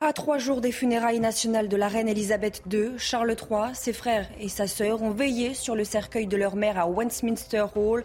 À 0.00 0.12
trois 0.12 0.38
jours 0.38 0.60
des 0.60 0.70
funérailles 0.70 1.18
nationales 1.18 1.66
de 1.66 1.76
la 1.76 1.88
reine 1.88 2.06
Elisabeth 2.06 2.62
II, 2.70 2.92
Charles 2.98 3.34
III, 3.34 3.74
ses 3.74 3.92
frères 3.92 4.28
et 4.38 4.48
sa 4.48 4.68
sœur 4.68 5.02
ont 5.02 5.10
veillé 5.10 5.54
sur 5.54 5.74
le 5.74 5.82
cercueil 5.82 6.28
de 6.28 6.36
leur 6.36 6.54
mère 6.54 6.78
à 6.78 6.86
Westminster 6.86 7.64
Hall. 7.74 8.04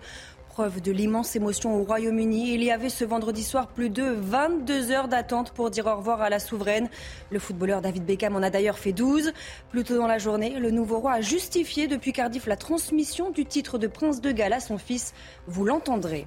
Preuve 0.49 0.81
de 0.81 0.91
l'immense 0.91 1.35
émotion 1.35 1.79
au 1.79 1.83
Royaume-Uni, 1.83 2.55
il 2.55 2.63
y 2.63 2.71
avait 2.71 2.89
ce 2.89 3.05
vendredi 3.05 3.43
soir 3.43 3.67
plus 3.67 3.91
de 3.91 4.05
22 4.05 4.89
heures 4.89 5.07
d'attente 5.07 5.51
pour 5.51 5.69
dire 5.69 5.85
au 5.85 5.95
revoir 5.95 6.19
à 6.21 6.31
la 6.31 6.39
souveraine. 6.39 6.89
Le 7.29 7.37
footballeur 7.37 7.81
David 7.81 8.05
Beckham 8.05 8.35
en 8.35 8.41
a 8.41 8.49
d'ailleurs 8.49 8.79
fait 8.79 8.91
12. 8.91 9.31
Plus 9.69 9.83
tôt 9.83 9.97
dans 9.97 10.07
la 10.07 10.17
journée, 10.17 10.57
le 10.57 10.71
nouveau 10.71 10.97
roi 10.97 11.11
a 11.11 11.21
justifié 11.21 11.87
depuis 11.87 12.11
Cardiff 12.11 12.47
la 12.47 12.57
transmission 12.57 13.29
du 13.29 13.45
titre 13.45 13.77
de 13.77 13.85
prince 13.85 14.19
de 14.19 14.31
Galles 14.31 14.53
à 14.53 14.59
son 14.59 14.79
fils. 14.79 15.13
Vous 15.45 15.63
l'entendrez. 15.63 16.25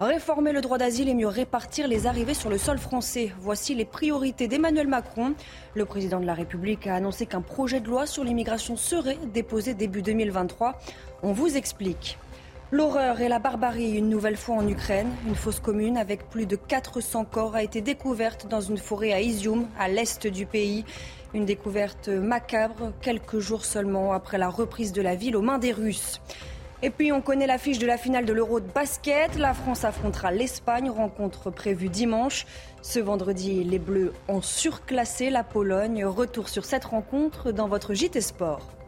Réformer 0.00 0.52
le 0.52 0.62
droit 0.62 0.78
d'asile 0.78 1.10
et 1.10 1.14
mieux 1.14 1.28
répartir 1.28 1.86
les 1.86 2.06
arrivées 2.06 2.32
sur 2.32 2.48
le 2.48 2.56
sol 2.56 2.78
français. 2.78 3.32
Voici 3.38 3.74
les 3.74 3.84
priorités 3.84 4.48
d'Emmanuel 4.48 4.88
Macron. 4.88 5.34
Le 5.74 5.84
président 5.84 6.20
de 6.20 6.24
la 6.24 6.32
République 6.32 6.86
a 6.86 6.94
annoncé 6.94 7.26
qu'un 7.26 7.42
projet 7.42 7.80
de 7.80 7.86
loi 7.86 8.06
sur 8.06 8.24
l'immigration 8.24 8.76
serait 8.76 9.18
déposé 9.34 9.74
début 9.74 10.00
2023. 10.00 10.78
On 11.22 11.32
vous 11.32 11.54
explique. 11.54 12.18
L'horreur 12.70 13.20
et 13.20 13.28
la 13.28 13.38
barbarie 13.38 13.90
une 13.90 14.08
nouvelle 14.08 14.38
fois 14.38 14.54
en 14.54 14.66
Ukraine. 14.66 15.10
Une 15.26 15.34
fosse 15.34 15.60
commune 15.60 15.98
avec 15.98 16.30
plus 16.30 16.46
de 16.46 16.56
400 16.56 17.26
corps 17.26 17.54
a 17.54 17.62
été 17.62 17.82
découverte 17.82 18.48
dans 18.48 18.62
une 18.62 18.78
forêt 18.78 19.12
à 19.12 19.20
Izium, 19.20 19.68
à 19.78 19.88
l'est 19.88 20.26
du 20.26 20.46
pays. 20.46 20.86
Une 21.34 21.44
découverte 21.44 22.08
macabre 22.08 22.92
quelques 23.02 23.38
jours 23.38 23.66
seulement 23.66 24.14
après 24.14 24.38
la 24.38 24.48
reprise 24.48 24.94
de 24.94 25.02
la 25.02 25.14
ville 25.14 25.36
aux 25.36 25.42
mains 25.42 25.58
des 25.58 25.72
Russes. 25.72 26.22
Et 26.82 26.88
puis 26.88 27.12
on 27.12 27.20
connaît 27.20 27.46
l'affiche 27.46 27.78
de 27.78 27.86
la 27.86 27.98
finale 27.98 28.24
de 28.24 28.32
l'Euro 28.32 28.58
de 28.58 28.66
basket. 28.72 29.36
La 29.36 29.52
France 29.52 29.84
affrontera 29.84 30.30
l'Espagne, 30.32 30.88
rencontre 30.88 31.50
prévue 31.50 31.90
dimanche. 31.90 32.46
Ce 32.80 32.98
vendredi, 32.98 33.64
les 33.64 33.78
Bleus 33.78 34.14
ont 34.28 34.40
surclassé 34.40 35.28
la 35.28 35.44
Pologne. 35.44 36.06
Retour 36.06 36.48
sur 36.48 36.64
cette 36.64 36.86
rencontre 36.86 37.52
dans 37.52 37.68
votre 37.68 37.92
JT 37.92 38.22
Sport. 38.22 38.79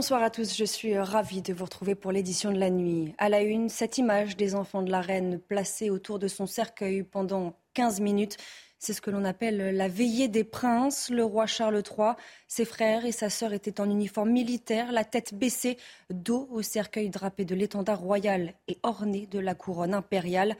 Bonsoir 0.00 0.22
à 0.22 0.30
tous, 0.30 0.56
je 0.56 0.64
suis 0.64 0.96
ravie 0.96 1.42
de 1.42 1.52
vous 1.52 1.66
retrouver 1.66 1.94
pour 1.94 2.10
l'édition 2.10 2.50
de 2.50 2.58
la 2.58 2.70
nuit. 2.70 3.12
À 3.18 3.28
la 3.28 3.42
une, 3.42 3.68
cette 3.68 3.98
image 3.98 4.34
des 4.34 4.54
enfants 4.54 4.80
de 4.80 4.90
la 4.90 5.02
reine 5.02 5.38
placés 5.38 5.90
autour 5.90 6.18
de 6.18 6.26
son 6.26 6.46
cercueil 6.46 7.02
pendant 7.02 7.54
15 7.74 8.00
minutes. 8.00 8.38
C'est 8.78 8.94
ce 8.94 9.02
que 9.02 9.10
l'on 9.10 9.26
appelle 9.26 9.76
la 9.76 9.88
veillée 9.88 10.28
des 10.28 10.42
princes. 10.42 11.10
Le 11.10 11.22
roi 11.22 11.44
Charles 11.44 11.82
III, 11.86 12.14
ses 12.48 12.64
frères 12.64 13.04
et 13.04 13.12
sa 13.12 13.28
sœur 13.28 13.52
étaient 13.52 13.78
en 13.78 13.90
uniforme 13.90 14.30
militaire, 14.30 14.90
la 14.90 15.04
tête 15.04 15.34
baissée, 15.34 15.76
dos 16.08 16.48
au 16.50 16.62
cercueil 16.62 17.10
drapé 17.10 17.44
de 17.44 17.54
l'étendard 17.54 18.00
royal 18.00 18.54
et 18.68 18.78
orné 18.82 19.26
de 19.26 19.38
la 19.38 19.54
couronne 19.54 19.92
impériale. 19.92 20.56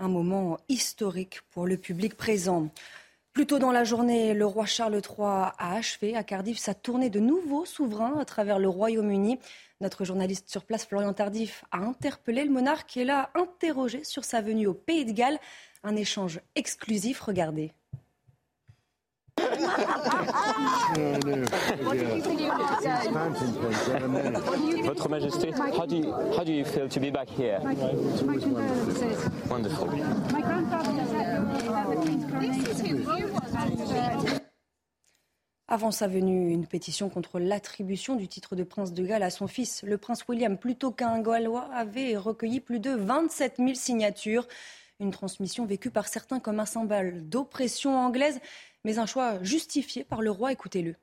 Un 0.00 0.08
moment 0.08 0.58
historique 0.68 1.42
pour 1.52 1.64
le 1.64 1.76
public 1.76 2.16
présent. 2.16 2.70
Plus 3.32 3.46
tôt 3.46 3.60
dans 3.60 3.70
la 3.70 3.84
journée, 3.84 4.34
le 4.34 4.44
roi 4.44 4.66
Charles 4.66 4.94
III 4.96 5.52
a 5.56 5.74
achevé 5.74 6.16
à 6.16 6.24
Cardiff 6.24 6.58
sa 6.58 6.74
tournée 6.74 7.10
de 7.10 7.20
nouveaux 7.20 7.64
souverains 7.64 8.18
à 8.18 8.24
travers 8.24 8.58
le 8.58 8.68
Royaume-Uni. 8.68 9.38
Notre 9.80 10.04
journaliste 10.04 10.50
sur 10.50 10.64
place, 10.64 10.84
Florian 10.84 11.12
Tardif, 11.12 11.64
a 11.70 11.78
interpellé 11.78 12.42
le 12.42 12.50
monarque 12.50 12.96
et 12.96 13.04
l'a 13.04 13.30
interrogé 13.36 14.02
sur 14.02 14.24
sa 14.24 14.40
venue 14.40 14.66
au 14.66 14.74
Pays 14.74 15.04
de 15.04 15.12
Galles. 15.12 15.38
Un 15.84 15.94
échange 15.94 16.40
exclusif, 16.56 17.20
regardez. 17.20 17.72
Votre 24.84 25.08
Majesté, 25.08 25.50
how 25.76 25.86
do 25.86 25.96
you, 25.96 26.12
how 26.36 26.44
do 26.44 26.52
you 26.52 26.64
feel 26.64 26.88
to 26.88 27.00
be 27.00 27.10
back 27.10 27.28
here? 27.28 27.60
Wonderful. 29.48 29.88
Avant 35.72 35.92
sa 35.92 36.08
venue, 36.08 36.50
une 36.50 36.66
pétition 36.66 37.08
contre 37.08 37.38
l'attribution 37.38 38.16
du 38.16 38.26
titre 38.26 38.56
de 38.56 38.64
prince 38.64 38.92
de 38.92 39.06
Galles 39.06 39.22
à 39.22 39.30
son 39.30 39.46
fils, 39.46 39.84
le 39.84 39.98
prince 39.98 40.24
William, 40.28 40.58
plutôt 40.58 40.90
qu'un 40.90 41.20
Gallois, 41.20 41.68
avait 41.72 42.16
recueilli 42.16 42.58
plus 42.58 42.80
de 42.80 42.90
27 42.90 43.58
000 43.58 43.74
signatures. 43.74 44.48
Une 44.98 45.12
transmission 45.12 45.66
vécue 45.66 45.90
par 45.90 46.08
certains 46.08 46.40
comme 46.40 46.58
un 46.58 46.66
symbole 46.66 47.22
d'oppression 47.28 47.96
anglaise, 47.96 48.40
mais 48.84 48.98
un 48.98 49.06
choix 49.06 49.42
justifié 49.42 50.04
par 50.04 50.22
le 50.22 50.30
roi. 50.30 50.52
Écoutez-le. 50.52 50.94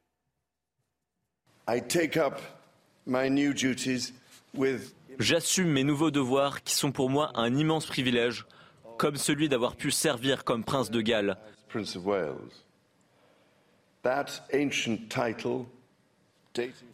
J'assume 5.19 5.69
mes 5.69 5.83
nouveaux 5.83 6.11
devoirs 6.11 6.63
qui 6.63 6.75
sont 6.75 6.91
pour 6.91 7.09
moi 7.09 7.31
un 7.35 7.55
immense 7.55 7.85
privilège, 7.85 8.45
comme 8.97 9.17
celui 9.17 9.49
d'avoir 9.49 9.75
pu 9.75 9.91
servir 9.91 10.43
comme 10.43 10.63
prince 10.63 10.91
de 10.91 11.01
Galles. 11.01 11.38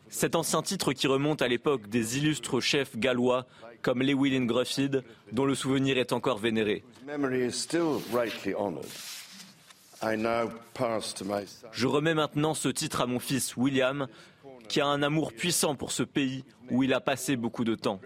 Cet 0.09 0.35
ancien 0.35 0.61
titre 0.61 0.94
qui 0.94 1.07
remonte 1.07 1.41
à 1.41 1.47
l'époque 1.47 1.88
des 1.88 2.17
illustres 2.17 2.59
chefs 2.59 2.97
gallois 2.97 3.45
comme 3.81 4.01
Lewin 4.01 4.45
Gruffydd, 4.45 5.03
dont 5.31 5.45
le 5.45 5.55
souvenir 5.55 5.97
est 5.97 6.13
encore 6.13 6.38
vénéré. 6.38 6.83
Je 11.71 11.87
remets 11.87 12.13
maintenant 12.13 12.53
ce 12.53 12.69
titre 12.69 13.01
à 13.01 13.05
mon 13.05 13.19
fils 13.19 13.55
William, 13.57 14.07
qui 14.67 14.81
a 14.81 14.85
un 14.85 15.01
amour 15.03 15.33
puissant 15.33 15.75
pour 15.75 15.91
ce 15.91 16.03
pays 16.03 16.43
où 16.69 16.83
il 16.83 16.93
a 16.93 16.99
passé 16.99 17.35
beaucoup 17.35 17.63
de 17.63 17.75
temps. 17.75 17.99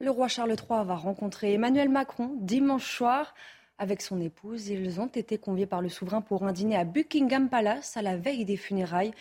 Le 0.00 0.10
roi 0.10 0.28
Charles 0.28 0.50
III 0.52 0.84
va 0.84 0.94
rencontrer 0.94 1.54
Emmanuel 1.54 1.88
Macron 1.88 2.36
dimanche 2.40 2.96
soir 2.96 3.34
avec 3.78 4.00
son 4.00 4.20
épouse. 4.20 4.68
Ils 4.68 5.00
ont 5.00 5.06
été 5.06 5.38
conviés 5.38 5.66
par 5.66 5.82
le 5.82 5.88
souverain 5.88 6.20
pour 6.20 6.44
un 6.44 6.52
dîner 6.52 6.76
à 6.76 6.84
Buckingham 6.84 7.48
Palace 7.48 7.96
à 7.96 8.02
la 8.02 8.16
veille 8.16 8.44
des 8.44 8.56
funérailles. 8.56 9.12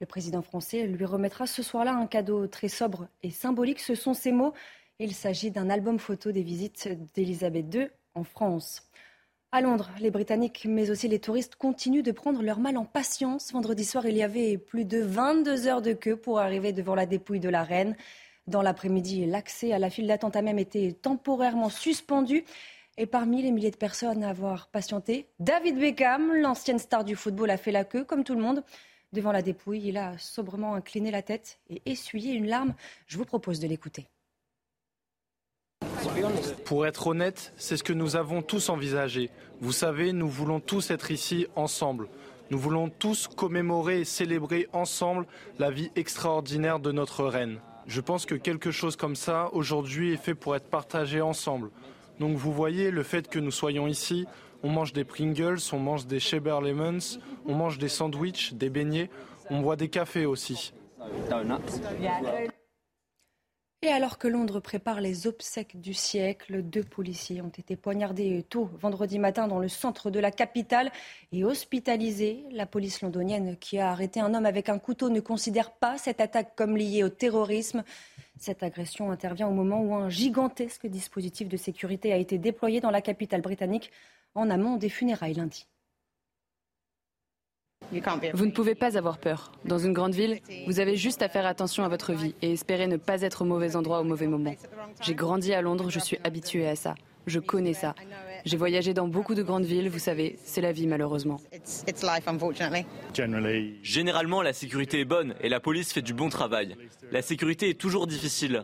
Le 0.00 0.06
président 0.06 0.42
français 0.42 0.86
lui 0.86 1.04
remettra 1.06 1.46
ce 1.46 1.62
soir-là 1.62 1.94
un 1.94 2.06
cadeau 2.06 2.46
très 2.46 2.68
sobre 2.68 3.08
et 3.22 3.30
symbolique. 3.30 3.80
Ce 3.80 3.94
sont 3.94 4.12
ses 4.12 4.32
mots. 4.32 4.52
Il 4.98 5.14
s'agit 5.14 5.50
d'un 5.50 5.68
album 5.68 5.98
photo 5.98 6.32
des 6.32 6.42
visites 6.42 6.88
d'Elisabeth 7.14 7.74
II 7.74 7.88
en 8.14 8.24
France. 8.24 8.82
À 9.52 9.60
Londres, 9.60 9.90
les 10.00 10.10
Britanniques, 10.10 10.66
mais 10.66 10.90
aussi 10.90 11.06
les 11.06 11.18
touristes, 11.18 11.56
continuent 11.56 12.02
de 12.02 12.12
prendre 12.12 12.42
leur 12.42 12.58
mal 12.60 12.78
en 12.78 12.86
patience. 12.86 13.52
Vendredi 13.52 13.84
soir, 13.84 14.06
il 14.06 14.16
y 14.16 14.22
avait 14.22 14.56
plus 14.56 14.86
de 14.86 15.00
22 15.00 15.66
heures 15.66 15.82
de 15.82 15.92
queue 15.92 16.16
pour 16.16 16.40
arriver 16.40 16.72
devant 16.72 16.94
la 16.94 17.04
dépouille 17.04 17.40
de 17.40 17.50
la 17.50 17.62
reine. 17.62 17.94
Dans 18.46 18.62
l'après-midi, 18.62 19.26
l'accès 19.26 19.72
à 19.72 19.78
la 19.78 19.90
file 19.90 20.06
d'attente 20.06 20.34
a 20.34 20.40
même 20.40 20.58
été 20.58 20.94
temporairement 20.94 21.68
suspendu. 21.68 22.44
Et 22.96 23.04
parmi 23.04 23.42
les 23.42 23.50
milliers 23.50 23.70
de 23.70 23.76
personnes 23.76 24.24
à 24.24 24.30
avoir 24.30 24.68
patienté, 24.68 25.28
David 25.40 25.78
Beckham, 25.78 26.32
l'ancienne 26.32 26.78
star 26.78 27.04
du 27.04 27.16
football, 27.16 27.50
a 27.50 27.58
fait 27.58 27.72
la 27.72 27.84
queue, 27.84 28.04
comme 28.04 28.24
tout 28.24 28.34
le 28.34 28.40
monde. 28.40 28.64
Devant 29.12 29.32
la 29.32 29.42
dépouille, 29.42 29.88
il 29.88 29.98
a 29.98 30.16
sobrement 30.16 30.74
incliné 30.74 31.10
la 31.10 31.20
tête 31.20 31.58
et 31.68 31.82
essuyé 31.84 32.32
une 32.32 32.46
larme. 32.46 32.74
Je 33.06 33.18
vous 33.18 33.26
propose 33.26 33.60
de 33.60 33.68
l'écouter. 33.68 34.06
Pour 36.64 36.86
être 36.86 37.06
honnête, 37.06 37.52
c'est 37.56 37.76
ce 37.76 37.84
que 37.84 37.92
nous 37.92 38.16
avons 38.16 38.42
tous 38.42 38.68
envisagé. 38.68 39.30
Vous 39.60 39.72
savez, 39.72 40.12
nous 40.12 40.28
voulons 40.28 40.60
tous 40.60 40.90
être 40.90 41.10
ici 41.10 41.46
ensemble. 41.56 42.08
Nous 42.50 42.58
voulons 42.58 42.88
tous 42.88 43.28
commémorer 43.28 44.00
et 44.00 44.04
célébrer 44.04 44.68
ensemble 44.72 45.26
la 45.58 45.70
vie 45.70 45.90
extraordinaire 45.96 46.78
de 46.78 46.92
notre 46.92 47.24
reine. 47.24 47.58
Je 47.86 48.00
pense 48.00 48.26
que 48.26 48.34
quelque 48.34 48.70
chose 48.70 48.96
comme 48.96 49.16
ça, 49.16 49.50
aujourd'hui, 49.52 50.12
est 50.12 50.16
fait 50.16 50.34
pour 50.34 50.56
être 50.56 50.68
partagé 50.68 51.20
ensemble. 51.20 51.70
Donc 52.20 52.36
vous 52.36 52.52
voyez, 52.52 52.90
le 52.90 53.02
fait 53.02 53.28
que 53.28 53.38
nous 53.38 53.50
soyons 53.50 53.86
ici, 53.86 54.26
on 54.62 54.68
mange 54.68 54.92
des 54.92 55.04
Pringles, 55.04 55.58
on 55.72 55.78
mange 55.78 56.06
des 56.06 56.18
Sheber 56.18 56.60
Lemons, 56.60 57.18
on 57.46 57.54
mange 57.54 57.78
des 57.78 57.88
sandwichs, 57.88 58.54
des 58.54 58.70
beignets, 58.70 59.10
on 59.50 59.60
boit 59.60 59.76
des 59.76 59.88
cafés 59.88 60.26
aussi. 60.26 60.72
Alors 63.92 64.18
que 64.18 64.26
Londres 64.26 64.60
prépare 64.60 65.00
les 65.00 65.26
obsèques 65.26 65.80
du 65.80 65.94
siècle, 65.94 66.62
deux 66.62 66.82
policiers 66.82 67.40
ont 67.40 67.48
été 67.48 67.76
poignardés 67.76 68.44
tôt 68.48 68.68
vendredi 68.80 69.18
matin 69.18 69.48
dans 69.48 69.58
le 69.58 69.68
centre 69.68 70.10
de 70.10 70.18
la 70.18 70.30
capitale 70.30 70.90
et 71.32 71.44
hospitalisés. 71.44 72.44
La 72.50 72.66
police 72.66 73.00
londonienne 73.00 73.56
qui 73.56 73.78
a 73.78 73.90
arrêté 73.90 74.20
un 74.20 74.34
homme 74.34 74.44
avec 74.44 74.68
un 74.68 74.78
couteau 74.78 75.08
ne 75.08 75.20
considère 75.20 75.70
pas 75.70 75.98
cette 75.98 76.20
attaque 76.20 76.54
comme 76.56 76.76
liée 76.76 77.04
au 77.04 77.08
terrorisme. 77.08 77.84
Cette 78.38 78.62
agression 78.62 79.10
intervient 79.10 79.48
au 79.48 79.52
moment 79.52 79.80
où 79.80 79.94
un 79.94 80.10
gigantesque 80.10 80.86
dispositif 80.86 81.48
de 81.48 81.56
sécurité 81.56 82.12
a 82.12 82.16
été 82.16 82.38
déployé 82.38 82.80
dans 82.80 82.90
la 82.90 83.00
capitale 83.00 83.40
britannique 83.40 83.92
en 84.34 84.50
amont 84.50 84.76
des 84.76 84.88
funérailles 84.88 85.34
lundi. 85.34 85.66
Vous 88.34 88.46
ne 88.46 88.50
pouvez 88.50 88.74
pas 88.74 88.96
avoir 88.98 89.18
peur. 89.18 89.52
Dans 89.64 89.78
une 89.78 89.92
grande 89.92 90.14
ville, 90.14 90.40
vous 90.66 90.80
avez 90.80 90.96
juste 90.96 91.22
à 91.22 91.28
faire 91.28 91.46
attention 91.46 91.84
à 91.84 91.88
votre 91.88 92.12
vie 92.12 92.34
et 92.42 92.52
espérer 92.52 92.86
ne 92.86 92.96
pas 92.96 93.22
être 93.22 93.42
au 93.42 93.44
mauvais 93.44 93.76
endroit 93.76 94.00
au 94.00 94.04
mauvais 94.04 94.26
moment. 94.26 94.54
J'ai 95.00 95.14
grandi 95.14 95.52
à 95.52 95.62
Londres, 95.62 95.90
je 95.90 95.98
suis 95.98 96.18
habituée 96.24 96.68
à 96.68 96.76
ça. 96.76 96.94
Je 97.26 97.40
connais 97.40 97.74
ça. 97.74 97.94
J'ai 98.44 98.56
voyagé 98.56 98.94
dans 98.94 99.08
beaucoup 99.08 99.34
de 99.34 99.42
grandes 99.42 99.64
villes, 99.64 99.88
vous 99.88 99.98
savez, 99.98 100.38
c'est 100.44 100.60
la 100.60 100.70
vie 100.70 100.86
malheureusement. 100.86 101.40
Généralement, 103.82 104.42
la 104.42 104.52
sécurité 104.52 105.00
est 105.00 105.04
bonne 105.04 105.34
et 105.40 105.48
la 105.48 105.58
police 105.58 105.92
fait 105.92 106.02
du 106.02 106.14
bon 106.14 106.28
travail. 106.28 106.76
La 107.10 107.22
sécurité 107.22 107.68
est 107.70 107.80
toujours 107.80 108.06
difficile. 108.06 108.62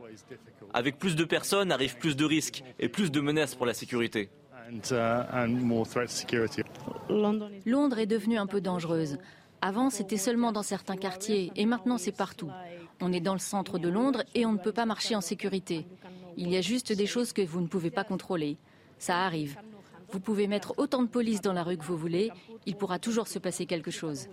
Avec 0.72 0.98
plus 0.98 1.16
de 1.16 1.24
personnes 1.24 1.72
arrivent 1.72 1.98
plus 1.98 2.16
de 2.16 2.24
risques 2.24 2.62
et 2.78 2.88
plus 2.88 3.10
de 3.10 3.20
menaces 3.20 3.56
pour 3.56 3.66
la 3.66 3.74
sécurité. 3.74 4.30
Londres 7.66 7.98
est 7.98 8.06
devenue 8.06 8.38
un 8.38 8.46
peu 8.46 8.60
dangereuse. 8.60 9.18
Avant, 9.60 9.90
c'était 9.90 10.16
seulement 10.16 10.52
dans 10.52 10.62
certains 10.62 10.96
quartiers 10.96 11.52
et 11.54 11.66
maintenant, 11.66 11.98
c'est 11.98 12.12
partout. 12.12 12.50
On 13.00 13.12
est 13.12 13.20
dans 13.20 13.32
le 13.32 13.38
centre 13.38 13.78
de 13.78 13.88
Londres 13.88 14.24
et 14.34 14.44
on 14.46 14.52
ne 14.52 14.58
peut 14.58 14.72
pas 14.72 14.86
marcher 14.86 15.14
en 15.14 15.20
sécurité. 15.20 15.86
Il 16.36 16.48
y 16.50 16.56
a 16.56 16.60
juste 16.60 16.92
des 16.92 17.06
choses 17.06 17.32
que 17.32 17.42
vous 17.42 17.60
ne 17.60 17.66
pouvez 17.66 17.90
pas 17.90 18.04
contrôler. 18.04 18.56
Ça 18.98 19.24
arrive. 19.24 19.56
Vous 20.10 20.20
pouvez 20.20 20.46
mettre 20.46 20.74
autant 20.76 21.02
de 21.02 21.08
police 21.08 21.40
dans 21.40 21.52
la 21.52 21.62
rue 21.62 21.76
que 21.76 21.84
vous 21.84 21.96
voulez, 21.96 22.30
il 22.66 22.76
pourra 22.76 22.98
toujours 22.98 23.28
se 23.28 23.38
passer 23.38 23.66
quelque 23.66 23.90
chose. 23.90 24.28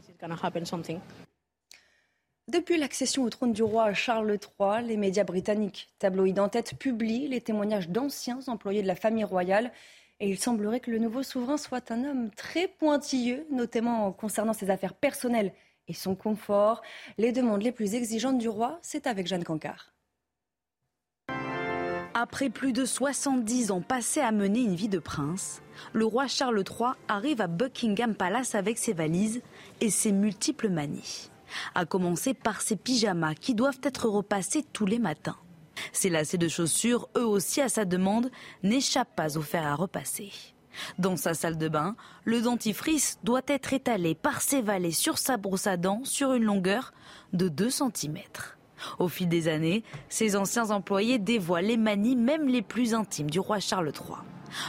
Depuis 2.50 2.78
l'accession 2.78 3.24
au 3.24 3.30
trône 3.30 3.54
du 3.54 3.62
roi 3.62 3.94
Charles 3.94 4.40
III, 4.60 4.84
les 4.84 4.98
médias 4.98 5.24
britanniques, 5.24 5.90
tabloïds 6.00 6.40
en 6.40 6.50
tête, 6.50 6.74
publient 6.80 7.28
les 7.28 7.42
témoignages 7.42 7.90
d'anciens 7.90 8.40
employés 8.48 8.82
de 8.82 8.88
la 8.88 8.96
famille 8.96 9.24
royale 9.24 9.72
et 10.20 10.30
il 10.30 10.40
semblerait 10.40 10.80
que 10.80 10.92
le 10.92 11.00
nouveau 11.00 11.24
souverain 11.24 11.58
soit 11.58 11.92
un 11.92 12.04
homme 12.04 12.30
très 12.32 12.68
pointilleux, 12.68 13.46
notamment 13.52 14.12
concernant 14.12 14.54
ses 14.54 14.70
affaires 14.70 14.94
personnelles 14.94 15.54
et 15.88 15.94
son 15.94 16.16
confort. 16.16 16.82
Les 17.18 17.32
demandes 17.32 17.64
les 17.64 17.72
plus 17.72 17.96
exigeantes 17.96 18.38
du 18.38 18.50
roi, 18.50 18.80
c'est 18.82 19.08
avec 19.08 19.28
Jeanne 19.28 19.44
Cancard. 19.44 19.94
Après 22.14 22.50
plus 22.50 22.74
de 22.74 22.84
70 22.84 23.72
ans 23.72 23.82
passés 23.82 24.20
à 24.20 24.32
mener 24.32 24.60
une 24.60 24.76
vie 24.76 24.90
de 24.90 25.00
prince, 25.00 25.62
le 25.94 26.06
roi 26.06 26.28
Charles 26.28 26.64
III 26.68 26.90
arrive 27.08 27.40
à 27.40 27.48
Buckingham 27.48 28.14
Palace 28.14 28.56
avec 28.56 28.78
ses 28.78 28.94
valises 28.94 29.42
et 29.80 29.90
ses 29.90 30.12
multiples 30.12 30.70
manies. 30.70 31.30
À 31.76 31.86
commencer 31.86 32.34
par 32.34 32.62
ses 32.62 32.76
pyjamas 32.76 33.36
qui 33.36 33.56
doivent 33.56 33.80
être 33.84 34.10
repassés 34.10 34.64
tous 34.74 34.86
les 34.86 35.00
matins. 35.00 35.38
Ses 35.92 36.10
lacets 36.10 36.38
de 36.38 36.48
chaussures, 36.48 37.10
eux 37.18 37.26
aussi 37.26 37.62
à 37.62 37.70
sa 37.70 37.86
demande, 37.86 38.32
n'échappent 38.64 39.16
pas 39.16 39.38
au 39.38 39.42
fer 39.42 39.66
à 39.66 39.76
repasser. 39.76 40.32
Dans 40.98 41.18
sa 41.18 41.34
salle 41.34 41.58
de 41.58 41.68
bain, 41.68 41.96
le 42.26 42.42
dentifrice 42.42 43.20
doit 43.24 43.42
être 43.48 43.74
étalé 43.74 44.16
par 44.16 44.42
ses 44.42 44.62
valets 44.62 44.92
sur 44.92 45.18
sa 45.18 45.38
brosse 45.38 45.68
à 45.68 45.78
dents 45.78 46.02
sur 46.04 46.34
une 46.34 46.44
longueur 46.44 46.94
de 47.34 47.50
2 47.50 47.70
cm. 47.70 48.18
Au 48.98 49.08
fil 49.08 49.28
des 49.28 49.48
années, 49.48 49.84
ses 50.08 50.36
anciens 50.36 50.72
employés 50.72 51.20
dévoilent 51.20 51.66
les 51.66 51.78
manies 51.78 52.16
même 52.16 52.48
les 52.48 52.62
plus 52.62 52.94
intimes 52.94 53.30
du 53.30 53.40
roi 53.40 53.60
Charles 53.60 53.92
III. 53.94 54.18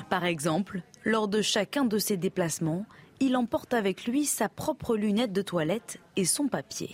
Par 0.09 0.25
exemple, 0.25 0.83
lors 1.05 1.29
de 1.29 1.43
chacun 1.43 1.85
de 1.85 1.99
ses 1.99 2.17
déplacements, 2.17 2.87
il 3.21 3.37
emporte 3.37 3.75
avec 3.75 4.07
lui 4.07 4.25
sa 4.25 4.49
propre 4.49 4.97
lunette 4.97 5.33
de 5.33 5.43
toilette 5.43 6.01
et 6.17 6.25
son 6.25 6.49
papier. 6.49 6.91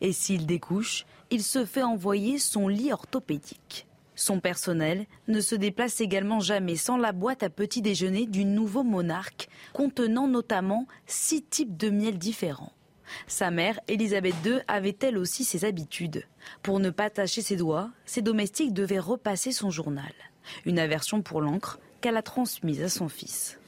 Et 0.00 0.12
s'il 0.12 0.46
découche, 0.46 1.06
il 1.30 1.42
se 1.42 1.64
fait 1.64 1.82
envoyer 1.82 2.38
son 2.38 2.68
lit 2.68 2.92
orthopédique. 2.92 3.86
Son 4.14 4.40
personnel 4.40 5.06
ne 5.28 5.40
se 5.40 5.54
déplace 5.54 6.00
également 6.00 6.40
jamais 6.40 6.74
sans 6.74 6.96
la 6.96 7.12
boîte 7.12 7.44
à 7.44 7.50
petit 7.50 7.82
déjeuner 7.82 8.26
du 8.26 8.44
nouveau 8.44 8.82
monarque, 8.82 9.48
contenant 9.72 10.26
notamment 10.26 10.86
six 11.06 11.42
types 11.42 11.76
de 11.76 11.88
miel 11.88 12.18
différents. 12.18 12.72
Sa 13.26 13.50
mère, 13.50 13.78
Elisabeth 13.88 14.34
II, 14.44 14.58
avait 14.66 14.96
elle 15.02 15.18
aussi 15.18 15.44
ses 15.44 15.64
habitudes. 15.64 16.24
Pour 16.62 16.80
ne 16.80 16.90
pas 16.90 17.10
tacher 17.10 17.42
ses 17.42 17.56
doigts, 17.56 17.90
ses 18.06 18.22
domestiques 18.22 18.74
devaient 18.74 18.98
repasser 18.98 19.52
son 19.52 19.70
journal. 19.70 20.12
Une 20.64 20.78
aversion 20.78 21.22
pour 21.22 21.40
l'encre 21.40 21.78
qu'elle 22.00 22.16
a 22.16 22.22
transmise 22.22 22.82
à 22.82 22.88
son 22.88 23.08
fils. 23.08 23.58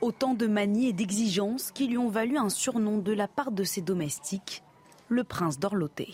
Autant 0.00 0.34
de 0.34 0.46
manies 0.46 0.88
et 0.88 0.92
d'exigences 0.92 1.70
qui 1.70 1.86
lui 1.86 1.98
ont 1.98 2.08
valu 2.08 2.36
un 2.36 2.48
surnom 2.48 2.98
de 2.98 3.12
la 3.12 3.28
part 3.28 3.50
de 3.50 3.64
ses 3.64 3.80
domestiques, 3.80 4.62
le 5.08 5.24
prince 5.24 5.58
d'Orloté. 5.58 6.08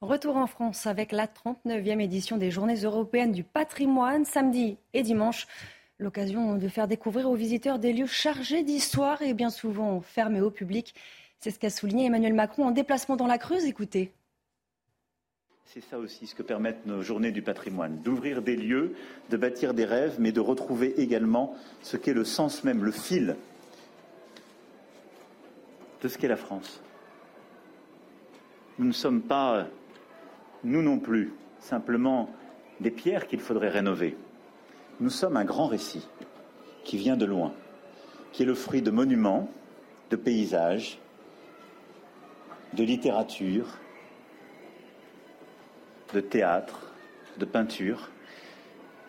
Retour 0.00 0.36
en 0.36 0.46
France 0.46 0.86
avec 0.86 1.12
la 1.12 1.26
39e 1.26 2.00
édition 2.00 2.38
des 2.38 2.50
Journées 2.50 2.80
européennes 2.82 3.32
du 3.32 3.44
patrimoine, 3.44 4.24
samedi 4.24 4.78
et 4.94 5.02
dimanche. 5.02 5.46
L'occasion 5.98 6.54
de 6.54 6.68
faire 6.68 6.88
découvrir 6.88 7.28
aux 7.28 7.34
visiteurs 7.34 7.78
des 7.78 7.92
lieux 7.92 8.06
chargés 8.06 8.62
d'histoire 8.62 9.20
et 9.20 9.34
bien 9.34 9.50
souvent 9.50 10.00
fermés 10.00 10.40
au 10.40 10.50
public. 10.50 10.94
C'est 11.40 11.50
ce 11.50 11.58
qu'a 11.58 11.70
souligné 11.70 12.04
Emmanuel 12.04 12.34
Macron 12.34 12.66
en 12.66 12.70
déplacement 12.70 13.16
dans 13.16 13.26
la 13.26 13.38
Creuse. 13.38 13.64
Écoutez. 13.64 14.12
C'est 15.64 15.80
ça 15.80 15.98
aussi 15.98 16.26
ce 16.26 16.34
que 16.34 16.42
permettent 16.42 16.84
nos 16.84 17.00
journées 17.00 17.32
du 17.32 17.40
patrimoine, 17.40 18.02
d'ouvrir 18.02 18.42
des 18.42 18.56
lieux, 18.56 18.94
de 19.30 19.36
bâtir 19.38 19.72
des 19.72 19.86
rêves, 19.86 20.16
mais 20.18 20.32
de 20.32 20.40
retrouver 20.40 21.00
également 21.00 21.54
ce 21.80 21.96
qu'est 21.96 22.12
le 22.12 22.24
sens 22.24 22.62
même, 22.62 22.84
le 22.84 22.90
fil 22.92 23.36
de 26.02 26.08
ce 26.08 26.18
qu'est 26.18 26.28
la 26.28 26.36
France. 26.36 26.82
Nous 28.78 28.86
ne 28.86 28.92
sommes 28.92 29.22
pas, 29.22 29.66
nous 30.64 30.82
non 30.82 30.98
plus, 30.98 31.32
simplement 31.60 32.28
des 32.80 32.90
pierres 32.90 33.26
qu'il 33.26 33.40
faudrait 33.40 33.68
rénover. 33.68 34.16
Nous 34.98 35.10
sommes 35.10 35.36
un 35.36 35.44
grand 35.44 35.68
récit 35.68 36.06
qui 36.84 36.98
vient 36.98 37.16
de 37.16 37.26
loin, 37.26 37.54
qui 38.32 38.42
est 38.42 38.46
le 38.46 38.54
fruit 38.54 38.82
de 38.82 38.90
monuments, 38.90 39.48
de 40.10 40.16
paysages, 40.16 40.98
de 42.74 42.84
littérature, 42.84 43.78
de 46.14 46.20
théâtre, 46.20 46.92
de 47.38 47.44
peinture. 47.44 48.10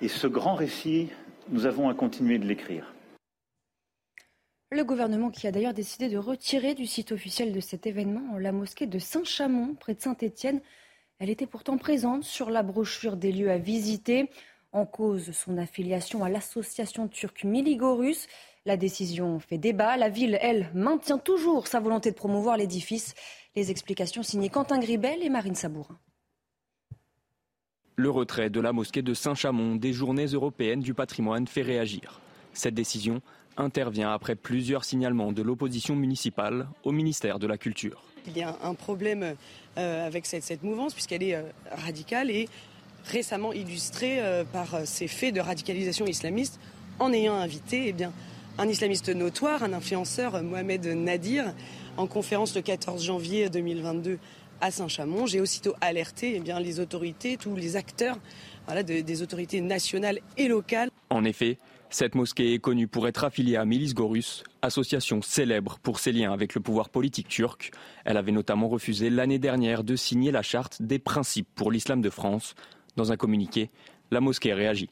Et 0.02 0.08
ce 0.08 0.28
grand 0.28 0.56
récit, 0.56 1.10
nous 1.50 1.66
avons 1.66 1.90
à 1.90 1.94
continuer 1.94 2.40
de 2.40 2.48
l'écrire. 2.48 2.94
Le 4.72 4.84
gouvernement 4.84 5.30
qui 5.30 5.48
a 5.48 5.52
d'ailleurs 5.52 5.74
décidé 5.74 6.08
de 6.08 6.18
retirer 6.18 6.76
du 6.76 6.86
site 6.86 7.12
officiel 7.12 7.52
de 7.52 7.60
cet 7.60 7.88
événement 7.88 8.38
la 8.38 8.52
mosquée 8.52 8.88
de 8.88 9.00
Saint-Chamond, 9.00 9.76
près 9.76 9.94
de 9.94 10.02
Saint-Étienne. 10.02 10.62
Elle 11.20 11.30
était 11.30 11.46
pourtant 11.46 11.78
présente 11.78 12.24
sur 12.24 12.50
la 12.50 12.64
brochure 12.64 13.18
des 13.18 13.32
lieux 13.32 13.52
à 13.52 13.58
visiter. 13.58 14.30
En 14.72 14.86
cause, 14.86 15.32
son 15.34 15.58
affiliation 15.58 16.24
à 16.24 16.30
l'association 16.30 17.10
turque 17.10 17.44
Miligorus. 17.44 18.28
La 18.66 18.78
décision 18.78 19.40
fait 19.40 19.58
débat. 19.58 19.98
La 19.98 20.10
ville, 20.10 20.38
elle, 20.40 20.70
maintient 20.76 21.18
toujours 21.18 21.66
sa 21.66 21.80
volonté 21.80 22.12
de 22.12 22.16
promouvoir 22.16 22.58
l'édifice. 22.58 23.16
Les 23.56 23.72
explications 23.72 24.22
signées 24.22 24.50
Quentin 24.50 24.80
Gribel 24.80 25.24
et 25.24 25.30
Marine 25.30 25.56
Sabourin. 25.56 25.98
Le 27.96 28.10
retrait 28.10 28.52
de 28.52 28.60
la 28.60 28.72
mosquée 28.72 29.02
de 29.02 29.14
Saint-Chamond 29.16 29.76
des 29.76 29.94
journées 29.94 30.28
européennes 30.28 30.80
du 30.82 30.94
patrimoine 30.94 31.48
fait 31.48 31.64
réagir. 31.64 32.22
Cette 32.54 32.76
décision 32.76 33.22
intervient 33.58 34.12
après 34.14 34.36
plusieurs 34.36 34.86
signalements 34.86 35.32
de 35.32 35.42
l'opposition 35.42 35.96
municipale 35.96 36.68
au 36.84 36.92
ministère 36.92 37.40
de 37.40 37.48
la 37.48 37.58
Culture. 37.58 38.04
Il 38.28 38.38
y 38.38 38.44
a 38.44 38.56
un 38.62 38.76
problème 38.76 39.36
euh, 39.78 40.08
avec 40.08 40.28
cette, 40.28 40.64
mouvance 40.64 40.94
puisqu'elle 40.94 41.24
est 41.24 41.36
euh, 41.36 41.44
radicale 41.72 42.30
et 42.30 42.48
récemment 43.06 43.52
illustrée 43.54 44.22
euh, 44.22 44.44
par 44.44 44.86
ces 44.86 45.08
faits 45.08 45.34
de 45.34 45.42
radicalisation 45.42 46.06
islamiste 46.06 46.60
en 47.00 47.12
ayant 47.12 47.34
invité 47.34 47.88
eh 47.88 47.94
bien, 47.94 48.14
un 48.58 48.68
islamiste 48.68 49.10
notoire, 49.10 49.64
un 49.64 49.74
influenceur, 49.74 50.42
Mohamed 50.44 50.86
Nadir, 50.86 51.54
en 51.98 52.08
conférence 52.08 52.56
le 52.56 52.62
14 52.62 53.04
janvier 53.04 53.50
2022 53.50 54.20
à 54.60 54.72
Saint-Chamond. 54.72 55.26
J'ai 55.26 55.42
aussitôt 55.42 55.74
alerté 55.82 56.42
eh 56.46 56.64
les 56.64 56.80
autorités, 56.80 57.38
tous 57.38 57.56
les 57.56 57.76
acteurs 57.76 58.18
des 58.86 59.22
autorités 59.22 59.60
nationales 59.60 60.20
et 60.38 60.48
locales. 60.48 60.90
En 61.10 61.24
effet, 61.24 61.58
cette 61.90 62.16
mosquée 62.16 62.54
est 62.54 62.60
connue 62.60 62.88
pour 62.88 63.08
être 63.08 63.24
affiliée 63.24 63.58
à 63.58 63.66
Milis 63.66 63.94
Gorus, 63.94 64.44
association 64.62 65.22
célèbre 65.22 65.78
pour 65.84 66.00
ses 66.00 66.12
liens 66.12 66.32
avec 66.32 66.56
le 66.56 66.62
pouvoir 66.62 66.90
politique 66.90 67.28
turc. 67.28 67.72
Elle 68.06 68.18
avait 68.18 68.32
notamment 68.32 68.70
refusé 68.70 69.10
l'année 69.10 69.40
dernière 69.40 69.84
de 69.84 69.96
signer 69.96 70.32
la 70.32 70.42
charte 70.42 70.82
des 70.82 71.00
principes 71.00 71.50
pour 71.54 71.72
l'islam 71.72 72.02
de 72.02 72.10
France. 72.10 72.56
Dans 72.96 73.12
un 73.12 73.18
communiqué, 73.18 73.72
La 74.12 74.20
mosquée 74.20 74.54
réagit. 74.54 74.90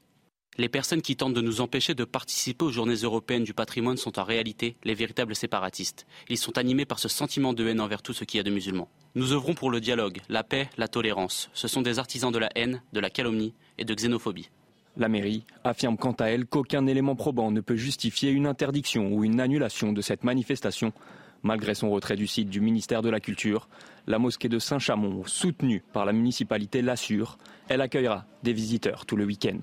Les 0.57 0.67
personnes 0.67 1.01
qui 1.01 1.15
tentent 1.15 1.33
de 1.33 1.41
nous 1.41 1.61
empêcher 1.61 1.93
de 1.93 2.03
participer 2.03 2.65
aux 2.65 2.71
journées 2.71 2.95
européennes 2.95 3.45
du 3.45 3.53
patrimoine 3.53 3.95
sont 3.95 4.19
en 4.19 4.23
réalité 4.23 4.75
les 4.83 4.93
véritables 4.93 5.35
séparatistes. 5.35 6.05
Ils 6.27 6.37
sont 6.37 6.57
animés 6.57 6.85
par 6.85 6.99
ce 6.99 7.07
sentiment 7.07 7.53
de 7.53 7.65
haine 7.67 7.79
envers 7.79 8.01
tout 8.01 8.13
ce 8.13 8.25
qu'il 8.25 8.39
y 8.39 8.41
a 8.41 8.43
de 8.43 8.51
musulmans. 8.51 8.89
Nous 9.15 9.31
œuvrons 9.31 9.53
pour 9.53 9.71
le 9.71 9.79
dialogue, 9.79 10.19
la 10.27 10.43
paix, 10.43 10.69
la 10.77 10.87
tolérance. 10.87 11.49
Ce 11.53 11.67
sont 11.67 11.81
des 11.81 11.97
artisans 11.97 12.31
de 12.31 12.39
la 12.39 12.49
haine, 12.55 12.81
de 12.91 12.99
la 12.99 13.09
calomnie 13.09 13.53
et 13.77 13.85
de 13.85 13.93
xénophobie. 13.93 14.49
La 14.97 15.07
mairie 15.07 15.45
affirme 15.63 15.97
quant 15.97 16.11
à 16.13 16.25
elle 16.25 16.45
qu'aucun 16.45 16.85
élément 16.87 17.15
probant 17.15 17.51
ne 17.51 17.61
peut 17.61 17.77
justifier 17.77 18.31
une 18.31 18.45
interdiction 18.45 19.13
ou 19.13 19.23
une 19.23 19.39
annulation 19.39 19.93
de 19.93 20.01
cette 20.01 20.25
manifestation. 20.25 20.91
Malgré 21.41 21.73
son 21.73 21.89
retrait 21.89 22.17
du 22.17 22.27
site 22.27 22.49
du 22.49 22.59
ministère 22.59 23.01
de 23.01 23.09
la 23.09 23.21
Culture, 23.21 23.69
la 24.07 24.19
mosquée 24.19 24.49
de 24.49 24.59
Saint-Chamond, 24.59 25.23
soutenue 25.25 25.83
par 25.93 26.03
la 26.03 26.11
municipalité, 26.11 26.81
l'assure. 26.81 27.37
Elle 27.69 27.79
accueillera 27.79 28.25
des 28.43 28.51
visiteurs 28.51 29.05
tout 29.05 29.15
le 29.15 29.23
week-end. 29.23 29.59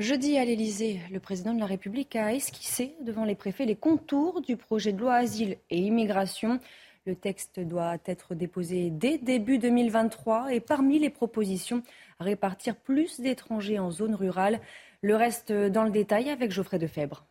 Jeudi 0.00 0.38
à 0.38 0.44
l'Elysée, 0.44 1.00
le 1.10 1.18
président 1.18 1.52
de 1.52 1.58
la 1.58 1.66
République 1.66 2.14
a 2.14 2.32
esquissé 2.32 2.94
devant 3.02 3.24
les 3.24 3.34
préfets 3.34 3.64
les 3.64 3.74
contours 3.74 4.40
du 4.42 4.56
projet 4.56 4.92
de 4.92 5.00
loi 5.00 5.14
Asile 5.14 5.56
et 5.70 5.78
Immigration. 5.78 6.60
Le 7.04 7.16
texte 7.16 7.58
doit 7.58 7.96
être 8.06 8.36
déposé 8.36 8.90
dès 8.90 9.18
début 9.18 9.58
2023 9.58 10.54
et 10.54 10.60
parmi 10.60 11.00
les 11.00 11.10
propositions, 11.10 11.82
répartir 12.20 12.76
plus 12.76 13.18
d'étrangers 13.18 13.80
en 13.80 13.90
zone 13.90 14.14
rurale. 14.14 14.60
Le 15.02 15.16
reste 15.16 15.50
dans 15.50 15.82
le 15.82 15.90
détail 15.90 16.30
avec 16.30 16.52
Geoffrey 16.52 16.78
Defebvre. 16.78 17.26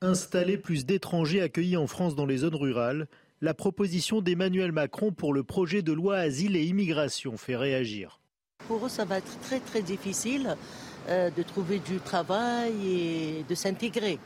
Installer 0.00 0.58
plus 0.58 0.84
d'étrangers 0.84 1.42
accueillis 1.42 1.76
en 1.76 1.86
France 1.86 2.16
dans 2.16 2.26
les 2.26 2.38
zones 2.38 2.56
rurales, 2.56 3.06
la 3.40 3.54
proposition 3.54 4.20
d'Emmanuel 4.20 4.72
Macron 4.72 5.12
pour 5.12 5.32
le 5.32 5.44
projet 5.44 5.82
de 5.82 5.92
loi 5.92 6.16
Asile 6.16 6.56
et 6.56 6.64
Immigration 6.64 7.36
fait 7.36 7.54
réagir. 7.54 8.21
Pour 8.72 8.86
eux, 8.86 8.88
ça 8.88 9.04
va 9.04 9.18
être 9.18 9.38
très 9.40 9.60
très 9.60 9.82
difficile 9.82 10.56
euh, 11.08 11.30
de 11.30 11.42
trouver 11.42 11.78
du 11.78 11.98
travail 11.98 12.72
et 12.86 13.44
de 13.46 13.54
s'intégrer. 13.54 14.18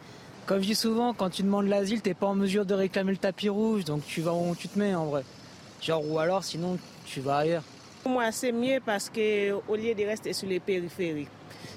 Comme 0.47 0.61
je 0.61 0.67
dis 0.67 0.75
souvent, 0.77 1.15
quand 1.15 1.31
tu 1.31 1.43
demandes 1.43 1.67
l'asile, 1.67 2.01
tu 2.01 2.11
n'es 2.11 2.15
pas 2.15 2.27
en 2.27 2.37
mesure 2.37 2.65
de 2.65 2.75
réclamer 2.75 3.11
le 3.11 3.19
tapis 3.19 3.49
rouge, 3.49 3.85
donc 3.85 4.05
tu 4.07 4.21
vas 4.21 4.33
où 4.33 4.55
tu 4.55 4.69
te 4.69 4.79
mets 4.79 4.95
en 4.95 5.07
vrai. 5.07 5.25
Genre, 5.83 6.09
ou 6.09 6.21
alors 6.21 6.45
sinon 6.45 6.79
tu 7.05 7.21
vas 7.21 7.39
ailleurs. 7.39 7.65
Pour 8.05 8.13
moi, 8.13 8.31
c'est 8.31 8.53
mieux 8.53 8.79
parce 8.87 9.11
qu'au 9.11 9.77
lieu 9.77 9.95
de 9.95 10.05
rester 10.05 10.33
sur 10.33 10.49
les 10.49 10.61
périphéries, 10.61 11.27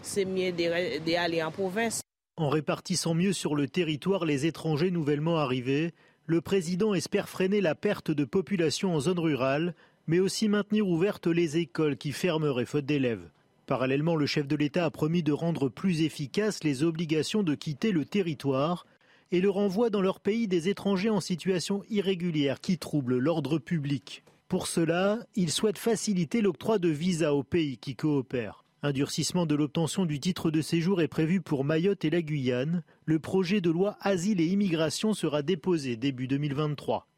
c'est 0.04 0.26
mieux 0.26 0.52
d'aller 0.52 1.42
en 1.42 1.50
province. 1.50 2.02
En 2.38 2.50
répartissant 2.50 3.16
mieux 3.16 3.34
sur 3.34 3.56
le 3.56 3.68
territoire 3.68 4.26
les 4.26 4.46
étrangers 4.46 4.92
nouvellement 4.92 5.38
arrivés, 5.40 5.92
le 6.28 6.42
président 6.42 6.94
espère 6.94 7.28
freiner 7.28 7.62
la 7.62 7.74
perte 7.74 8.12
de 8.12 8.26
population 8.26 8.94
en 8.94 9.00
zone 9.00 9.18
rurale 9.18 9.74
mais 10.10 10.20
aussi 10.20 10.50
maintenir 10.50 10.88
ouvertes 10.88 11.28
les 11.28 11.58
écoles 11.58 11.96
qui 11.96 12.14
fermeraient 12.14 12.66
faute 12.66 12.88
d'élèves. 12.88 13.30
Parallèlement, 13.68 14.16
le 14.16 14.26
chef 14.26 14.48
de 14.48 14.56
l'État 14.56 14.86
a 14.86 14.90
promis 14.90 15.22
de 15.22 15.32
rendre 15.32 15.70
plus 15.70 16.02
efficaces 16.02 16.64
les 16.64 16.82
obligations 16.84 17.44
de 17.44 17.54
quitter 17.54 17.92
le 17.92 18.06
territoire 18.06 18.88
et 19.32 19.40
le 19.40 19.52
renvoi 19.52 19.92
dans 19.92 20.02
leur 20.02 20.20
pays 20.20 20.48
des 20.48 20.68
étrangers 20.68 21.12
en 21.12 21.20
situation 21.20 21.84
irrégulière 21.92 22.60
qui 22.60 22.80
troublent 22.80 23.20
l'ordre 23.20 23.60
public. 23.60 24.24
Pour 24.48 24.66
cela, 24.66 25.20
il 25.36 25.52
souhaite 25.52 25.78
faciliter 25.78 26.42
l'octroi 26.42 26.80
de 26.80 26.90
visas 26.90 27.34
aux 27.34 27.44
pays 27.44 27.78
qui 27.78 27.96
coopèrent. 27.96 28.66
Un 28.82 28.94
durcissement 28.94 29.46
de 29.46 29.54
l'obtention 29.54 30.08
du 30.08 30.20
titre 30.20 30.50
de 30.50 30.62
séjour 30.62 31.04
est 31.04 31.08
prévu 31.08 31.40
pour 31.40 31.64
Mayotte 31.64 32.04
et 32.04 32.10
la 32.10 32.24
Guyane. 32.24 32.82
Le 33.06 33.20
projet 33.20 33.62
de 33.62 33.70
loi 33.70 33.96
Asile 34.02 34.42
et 34.42 34.48
Immigration 34.48 35.14
sera 35.14 35.44
déposé 35.44 35.98
début 35.98 36.26
2023. 36.26 37.09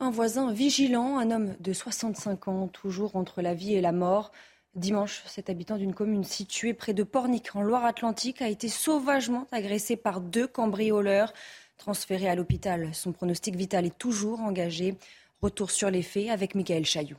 Un 0.00 0.10
voisin 0.10 0.52
vigilant, 0.52 1.18
un 1.18 1.32
homme 1.32 1.56
de 1.58 1.72
65 1.72 2.46
ans, 2.46 2.68
toujours 2.68 3.16
entre 3.16 3.42
la 3.42 3.52
vie 3.52 3.74
et 3.74 3.80
la 3.80 3.90
mort. 3.90 4.30
Dimanche, 4.76 5.24
cet 5.26 5.50
habitant 5.50 5.76
d'une 5.76 5.92
commune 5.92 6.22
située 6.22 6.72
près 6.72 6.94
de 6.94 7.02
Pornic, 7.02 7.56
en 7.56 7.62
Loire-Atlantique, 7.62 8.40
a 8.40 8.48
été 8.48 8.68
sauvagement 8.68 9.48
agressé 9.50 9.96
par 9.96 10.20
deux 10.20 10.46
cambrioleurs. 10.46 11.32
Transféré 11.78 12.28
à 12.28 12.36
l'hôpital, 12.36 12.94
son 12.94 13.10
pronostic 13.10 13.56
vital 13.56 13.86
est 13.86 13.98
toujours 13.98 14.38
engagé. 14.40 14.96
Retour 15.42 15.72
sur 15.72 15.90
les 15.90 16.02
faits 16.02 16.28
avec 16.28 16.54
Michael 16.54 16.84
Chailloux. 16.84 17.18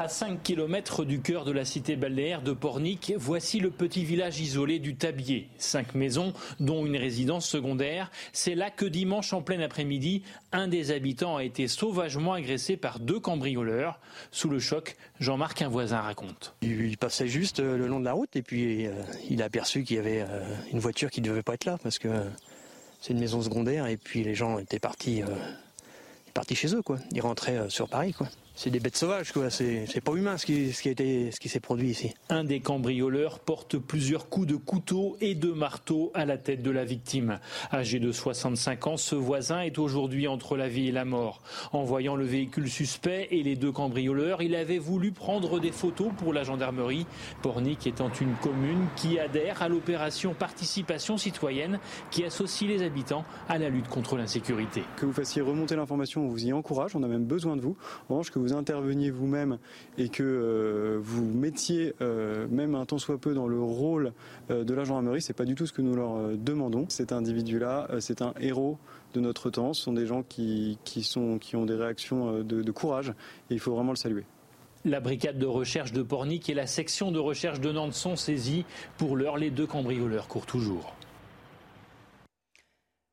À 0.00 0.08
5 0.08 0.42
km 0.42 1.04
du 1.04 1.20
cœur 1.20 1.44
de 1.44 1.52
la 1.52 1.66
cité 1.66 1.94
balnéaire 1.94 2.40
de 2.40 2.54
Pornic, 2.54 3.12
voici 3.18 3.60
le 3.60 3.68
petit 3.68 4.02
village 4.02 4.40
isolé 4.40 4.78
du 4.78 4.96
Tabier. 4.96 5.50
Cinq 5.58 5.94
maisons, 5.94 6.32
dont 6.58 6.86
une 6.86 6.96
résidence 6.96 7.46
secondaire. 7.46 8.10
C'est 8.32 8.54
là 8.54 8.70
que 8.70 8.86
dimanche 8.86 9.34
en 9.34 9.42
plein 9.42 9.60
après-midi, 9.60 10.22
un 10.52 10.68
des 10.68 10.90
habitants 10.90 11.36
a 11.36 11.44
été 11.44 11.68
sauvagement 11.68 12.32
agressé 12.32 12.78
par 12.78 12.98
deux 12.98 13.20
cambrioleurs. 13.20 14.00
Sous 14.30 14.48
le 14.48 14.58
choc, 14.58 14.96
Jean-Marc, 15.18 15.60
un 15.60 15.68
voisin, 15.68 16.00
raconte. 16.00 16.54
Il 16.62 16.96
passait 16.96 17.28
juste 17.28 17.60
euh, 17.60 17.76
le 17.76 17.86
long 17.86 18.00
de 18.00 18.06
la 18.06 18.14
route 18.14 18.34
et 18.36 18.42
puis 18.42 18.86
euh, 18.86 18.92
il 19.28 19.42
a 19.42 19.44
aperçu 19.44 19.84
qu'il 19.84 19.96
y 19.96 19.98
avait 19.98 20.22
euh, 20.22 20.40
une 20.72 20.78
voiture 20.78 21.10
qui 21.10 21.20
ne 21.20 21.26
devait 21.26 21.42
pas 21.42 21.52
être 21.52 21.66
là 21.66 21.76
parce 21.82 21.98
que 21.98 22.08
c'est 23.02 23.12
une 23.12 23.20
maison 23.20 23.42
secondaire 23.42 23.86
et 23.86 23.98
puis 23.98 24.24
les 24.24 24.34
gens 24.34 24.58
étaient 24.58 24.80
partis, 24.80 25.20
partis 26.32 26.54
chez 26.54 26.74
eux. 26.74 26.80
Quoi. 26.80 26.96
Ils 27.12 27.20
rentraient 27.20 27.68
sur 27.68 27.86
Paris. 27.86 28.14
Quoi 28.14 28.28
c'est 28.54 28.70
des 28.70 28.80
bêtes 28.80 28.96
sauvages, 28.96 29.32
quoi. 29.32 29.48
C'est, 29.48 30.00
pas 30.04 30.12
humain 30.12 30.36
ce 30.36 30.44
qui, 30.44 30.72
ce 30.72 30.82
qui, 30.82 30.88
a 30.88 30.92
été, 30.92 31.30
ce 31.30 31.40
qui 31.40 31.48
s'est 31.48 31.60
produit 31.60 31.90
ici. 31.90 32.12
Un 32.28 32.44
des 32.44 32.60
cambrioleurs 32.60 33.38
porte 33.38 33.78
plusieurs 33.78 34.28
coups 34.28 34.46
de 34.46 34.56
couteau 34.56 35.16
et 35.20 35.34
de 35.34 35.50
marteau 35.50 36.10
à 36.14 36.24
la 36.24 36.36
tête 36.36 36.62
de 36.62 36.70
la 36.70 36.84
victime. 36.84 37.38
Âgé 37.72 37.98
de 38.00 38.12
65 38.12 38.86
ans, 38.86 38.96
ce 38.96 39.14
voisin 39.14 39.60
est 39.60 39.78
aujourd'hui 39.78 40.28
entre 40.28 40.56
la 40.56 40.68
vie 40.68 40.88
et 40.88 40.92
la 40.92 41.04
mort. 41.04 41.42
En 41.72 41.84
voyant 41.84 42.16
le 42.16 42.24
véhicule 42.24 42.68
suspect 42.68 43.28
et 43.30 43.42
les 43.42 43.56
deux 43.56 43.72
cambrioleurs, 43.72 44.42
il 44.42 44.54
avait 44.54 44.78
voulu 44.78 45.12
prendre 45.12 45.58
des 45.58 45.72
photos 45.72 46.10
pour 46.18 46.32
la 46.32 46.42
gendarmerie. 46.42 47.06
Pornic 47.42 47.86
étant 47.86 48.10
une 48.20 48.34
commune 48.42 48.86
qui 48.96 49.18
adhère 49.18 49.62
à 49.62 49.68
l'opération 49.68 50.34
participation 50.34 51.16
citoyenne 51.16 51.78
qui 52.10 52.24
associe 52.24 52.68
les 52.68 52.82
habitants 52.82 53.24
à 53.48 53.58
la 53.58 53.68
lutte 53.68 53.88
contre 53.88 54.16
l'insécurité. 54.16 54.82
Que 54.96 55.06
vous 55.06 55.12
fassiez 55.12 55.40
remonter 55.40 55.76
l'information, 55.76 56.24
on 56.24 56.28
vous 56.28 56.44
y 56.44 56.52
encourage, 56.52 56.94
on 56.94 57.02
a 57.02 57.08
même 57.08 57.24
besoin 57.24 57.56
de 57.56 57.62
vous. 57.62 57.76
En 58.08 58.14
revanche, 58.14 58.30
que 58.30 58.38
vous 58.38 58.49
interveniez 58.52 59.10
vous-même 59.10 59.58
et 59.98 60.08
que 60.08 60.22
euh, 60.22 60.98
vous 61.02 61.24
mettiez 61.24 61.94
euh, 62.00 62.46
même 62.50 62.74
un 62.74 62.84
temps 62.84 62.98
soit 62.98 63.18
peu 63.18 63.34
dans 63.34 63.48
le 63.48 63.60
rôle 63.60 64.12
euh, 64.50 64.64
de 64.64 64.74
la 64.74 64.84
gendarmerie, 64.84 65.22
c'est 65.22 65.32
pas 65.32 65.44
du 65.44 65.54
tout 65.54 65.66
ce 65.66 65.72
que 65.72 65.82
nous 65.82 65.94
leur 65.94 66.36
demandons. 66.36 66.86
Cet 66.88 67.12
individu-là, 67.12 67.88
c'est 68.00 68.22
un 68.22 68.34
héros 68.40 68.78
de 69.14 69.20
notre 69.20 69.50
temps. 69.50 69.72
Ce 69.72 69.82
sont 69.82 69.92
des 69.92 70.06
gens 70.06 70.22
qui, 70.22 70.78
sont, 71.02 71.38
qui 71.38 71.56
ont 71.56 71.66
des 71.66 71.74
réactions 71.74 72.42
de, 72.42 72.62
de 72.62 72.70
courage 72.72 73.10
et 73.50 73.54
il 73.54 73.60
faut 73.60 73.74
vraiment 73.74 73.92
le 73.92 73.96
saluer. 73.96 74.24
La 74.84 75.00
brigade 75.00 75.38
de 75.38 75.46
recherche 75.46 75.92
de 75.92 76.02
Pornic 76.02 76.48
et 76.48 76.54
la 76.54 76.66
section 76.66 77.12
de 77.12 77.18
recherche 77.18 77.60
de 77.60 77.70
Nantes 77.70 77.92
sont 77.92 78.16
saisies. 78.16 78.64
Pour 78.96 79.14
l'heure, 79.14 79.36
les 79.36 79.50
deux 79.50 79.66
cambrioleurs 79.66 80.26
courent 80.26 80.46
toujours. 80.46 80.94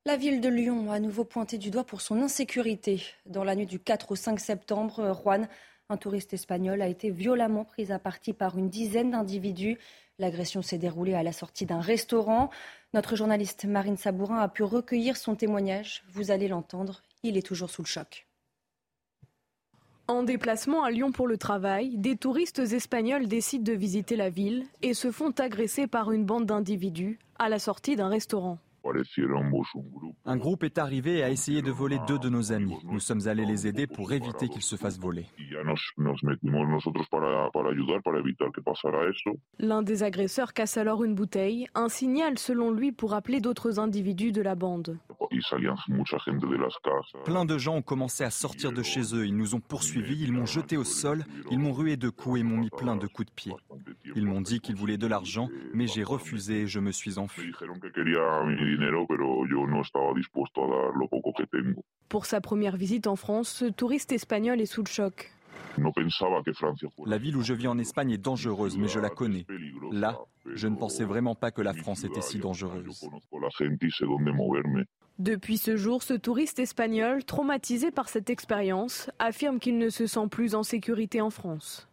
La 0.08 0.16
ville 0.16 0.40
de 0.40 0.48
Lyon 0.48 0.90
a 0.90 0.94
à 0.94 1.00
nouveau 1.00 1.24
pointé 1.24 1.58
du 1.58 1.70
doigt 1.70 1.84
pour 1.84 2.00
son 2.00 2.22
insécurité. 2.22 3.02
Dans 3.26 3.44
la 3.44 3.54
nuit 3.54 3.66
du 3.66 3.78
4 3.78 4.12
au 4.12 4.16
5 4.16 4.40
septembre, 4.40 5.14
Juan, 5.22 5.46
un 5.90 5.98
touriste 5.98 6.32
espagnol, 6.32 6.80
a 6.80 6.88
été 6.88 7.10
violemment 7.10 7.66
pris 7.66 7.92
à 7.92 7.98
partie 7.98 8.32
par 8.32 8.56
une 8.56 8.70
dizaine 8.70 9.10
d'individus. 9.10 9.76
L'agression 10.18 10.62
s'est 10.62 10.78
déroulée 10.78 11.12
à 11.12 11.22
la 11.22 11.32
sortie 11.32 11.66
d'un 11.66 11.82
restaurant. 11.82 12.48
Notre 12.94 13.16
journaliste 13.16 13.66
Marine 13.66 13.98
Sabourin 13.98 14.38
a 14.38 14.48
pu 14.48 14.62
recueillir 14.62 15.18
son 15.18 15.34
témoignage. 15.34 16.04
Vous 16.10 16.30
allez 16.30 16.48
l'entendre, 16.48 17.02
il 17.22 17.36
est 17.36 17.46
toujours 17.46 17.68
sous 17.68 17.82
le 17.82 17.88
choc. 17.88 18.26
En 20.06 20.22
déplacement 20.22 20.84
à 20.84 20.90
Lyon 20.90 21.12
pour 21.12 21.28
le 21.28 21.36
travail, 21.36 21.98
des 21.98 22.16
touristes 22.16 22.60
espagnols 22.60 23.28
décident 23.28 23.70
de 23.70 23.76
visiter 23.76 24.16
la 24.16 24.30
ville 24.30 24.64
et 24.80 24.94
se 24.94 25.12
font 25.12 25.32
agresser 25.32 25.86
par 25.86 26.12
une 26.12 26.24
bande 26.24 26.46
d'individus 26.46 27.18
à 27.38 27.50
la 27.50 27.58
sortie 27.58 27.94
d'un 27.94 28.08
restaurant. 28.08 28.56
Un 30.24 30.36
groupe 30.36 30.64
est 30.64 30.78
arrivé 30.78 31.18
et 31.18 31.22
a 31.22 31.30
essayé 31.30 31.62
de 31.62 31.70
voler 31.70 31.98
deux 32.06 32.18
de 32.18 32.28
nos 32.28 32.52
amis. 32.52 32.76
Nous 32.84 33.00
sommes 33.00 33.26
allés 33.26 33.44
les 33.44 33.66
aider 33.66 33.86
pour 33.86 34.12
éviter 34.12 34.48
qu'ils 34.48 34.62
se 34.62 34.76
fassent 34.76 34.98
voler. 34.98 35.26
L'un 39.58 39.82
des 39.82 40.02
agresseurs 40.02 40.52
casse 40.52 40.76
alors 40.76 41.04
une 41.04 41.14
bouteille, 41.14 41.66
un 41.74 41.88
signal 41.88 42.38
selon 42.38 42.70
lui 42.70 42.92
pour 42.92 43.14
appeler 43.14 43.40
d'autres 43.40 43.78
individus 43.78 44.32
de 44.32 44.42
la 44.42 44.54
bande. 44.54 44.98
Plein 47.24 47.44
de 47.44 47.58
gens 47.58 47.76
ont 47.76 47.82
commencé 47.82 48.24
à 48.24 48.30
sortir 48.30 48.72
de 48.72 48.82
chez 48.82 49.14
eux. 49.14 49.26
Ils 49.26 49.36
nous 49.36 49.54
ont 49.54 49.60
poursuivis, 49.60 50.22
ils 50.22 50.32
m'ont 50.32 50.46
jeté 50.46 50.76
au 50.76 50.84
sol, 50.84 51.24
ils 51.50 51.58
m'ont 51.58 51.72
rué 51.72 51.96
de 51.96 52.08
coups 52.08 52.40
et 52.40 52.42
m'ont 52.42 52.56
mis 52.56 52.70
plein 52.70 52.96
de 52.96 53.06
coups 53.06 53.28
de 53.28 53.32
pied. 53.34 53.52
Ils 54.18 54.26
m'ont 54.26 54.40
dit 54.40 54.58
qu'ils 54.58 54.74
voulaient 54.74 54.98
de 54.98 55.06
l'argent, 55.06 55.48
mais 55.72 55.86
j'ai 55.86 56.02
refusé 56.02 56.62
et 56.62 56.66
je 56.66 56.80
me 56.80 56.90
suis 56.90 57.18
enfui. 57.18 57.52
Pour 62.08 62.26
sa 62.26 62.40
première 62.40 62.76
visite 62.76 63.06
en 63.06 63.14
France, 63.14 63.48
ce 63.48 63.66
touriste 63.66 64.10
espagnol 64.10 64.60
est 64.60 64.66
sous 64.66 64.82
le 64.82 64.88
choc. 64.88 65.30
La 67.06 67.18
ville 67.18 67.36
où 67.36 67.42
je 67.42 67.54
vis 67.54 67.68
en 67.68 67.78
Espagne 67.78 68.10
est 68.10 68.18
dangereuse, 68.18 68.76
mais 68.76 68.88
je 68.88 68.98
la 68.98 69.10
connais. 69.10 69.46
Là, 69.92 70.18
je 70.52 70.66
ne 70.66 70.74
pensais 70.74 71.04
vraiment 71.04 71.36
pas 71.36 71.52
que 71.52 71.62
la 71.62 71.74
France 71.74 72.02
était 72.02 72.20
si 72.20 72.40
dangereuse. 72.40 73.08
Depuis 75.20 75.58
ce 75.58 75.76
jour, 75.76 76.02
ce 76.02 76.14
touriste 76.14 76.58
espagnol, 76.58 77.24
traumatisé 77.24 77.92
par 77.92 78.08
cette 78.08 78.30
expérience, 78.30 79.10
affirme 79.20 79.60
qu'il 79.60 79.78
ne 79.78 79.90
se 79.90 80.08
sent 80.08 80.26
plus 80.28 80.56
en 80.56 80.64
sécurité 80.64 81.20
en 81.20 81.30
France. 81.30 81.88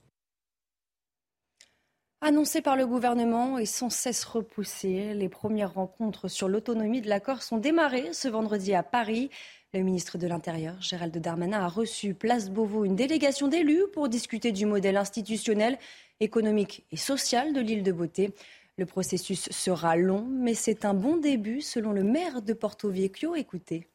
Annoncé 2.21 2.61
par 2.61 2.75
le 2.75 2.87
gouvernement 2.87 3.59
et 3.59 3.65
sans 3.65 3.89
cesse 3.89 4.23
repoussé, 4.23 5.13
les 5.13 5.29
premières 5.29 5.73
rencontres 5.73 6.27
sur 6.27 6.47
l'autonomie 6.47 7.01
de 7.01 7.09
l'accord 7.09 7.43
sont 7.43 7.57
démarrées 7.57 8.13
ce 8.13 8.27
vendredi 8.27 8.73
à 8.73 8.83
Paris. 8.83 9.29
Le 9.73 9.81
ministre 9.81 10.17
de 10.17 10.25
l'Intérieur, 10.25 10.81
Gérald 10.81 11.15
Darmanin, 11.17 11.59
a 11.59 11.67
reçu 11.67 12.13
Place 12.13 12.49
Beauvau 12.49 12.85
une 12.85 12.95
délégation 12.95 13.47
d'élus 13.47 13.83
pour 13.93 14.07
discuter 14.07 14.53
du 14.53 14.65
modèle 14.65 14.97
institutionnel, 14.97 15.77
économique 16.21 16.85
et 16.91 16.97
social 16.97 17.53
de 17.53 17.59
l'île 17.59 17.83
de 17.83 17.91
Beauté. 17.91 18.33
Le 18.77 18.85
processus 18.85 19.49
sera 19.51 19.95
long, 19.95 20.25
mais 20.25 20.53
c'est 20.53 20.85
un 20.85 20.93
bon 20.93 21.17
début 21.17 21.61
selon 21.61 21.91
le 21.91 22.03
maire 22.03 22.41
de 22.41 22.53
Porto 22.53 22.89
Vecchio. 22.89 23.35
Écoutez. 23.35 23.87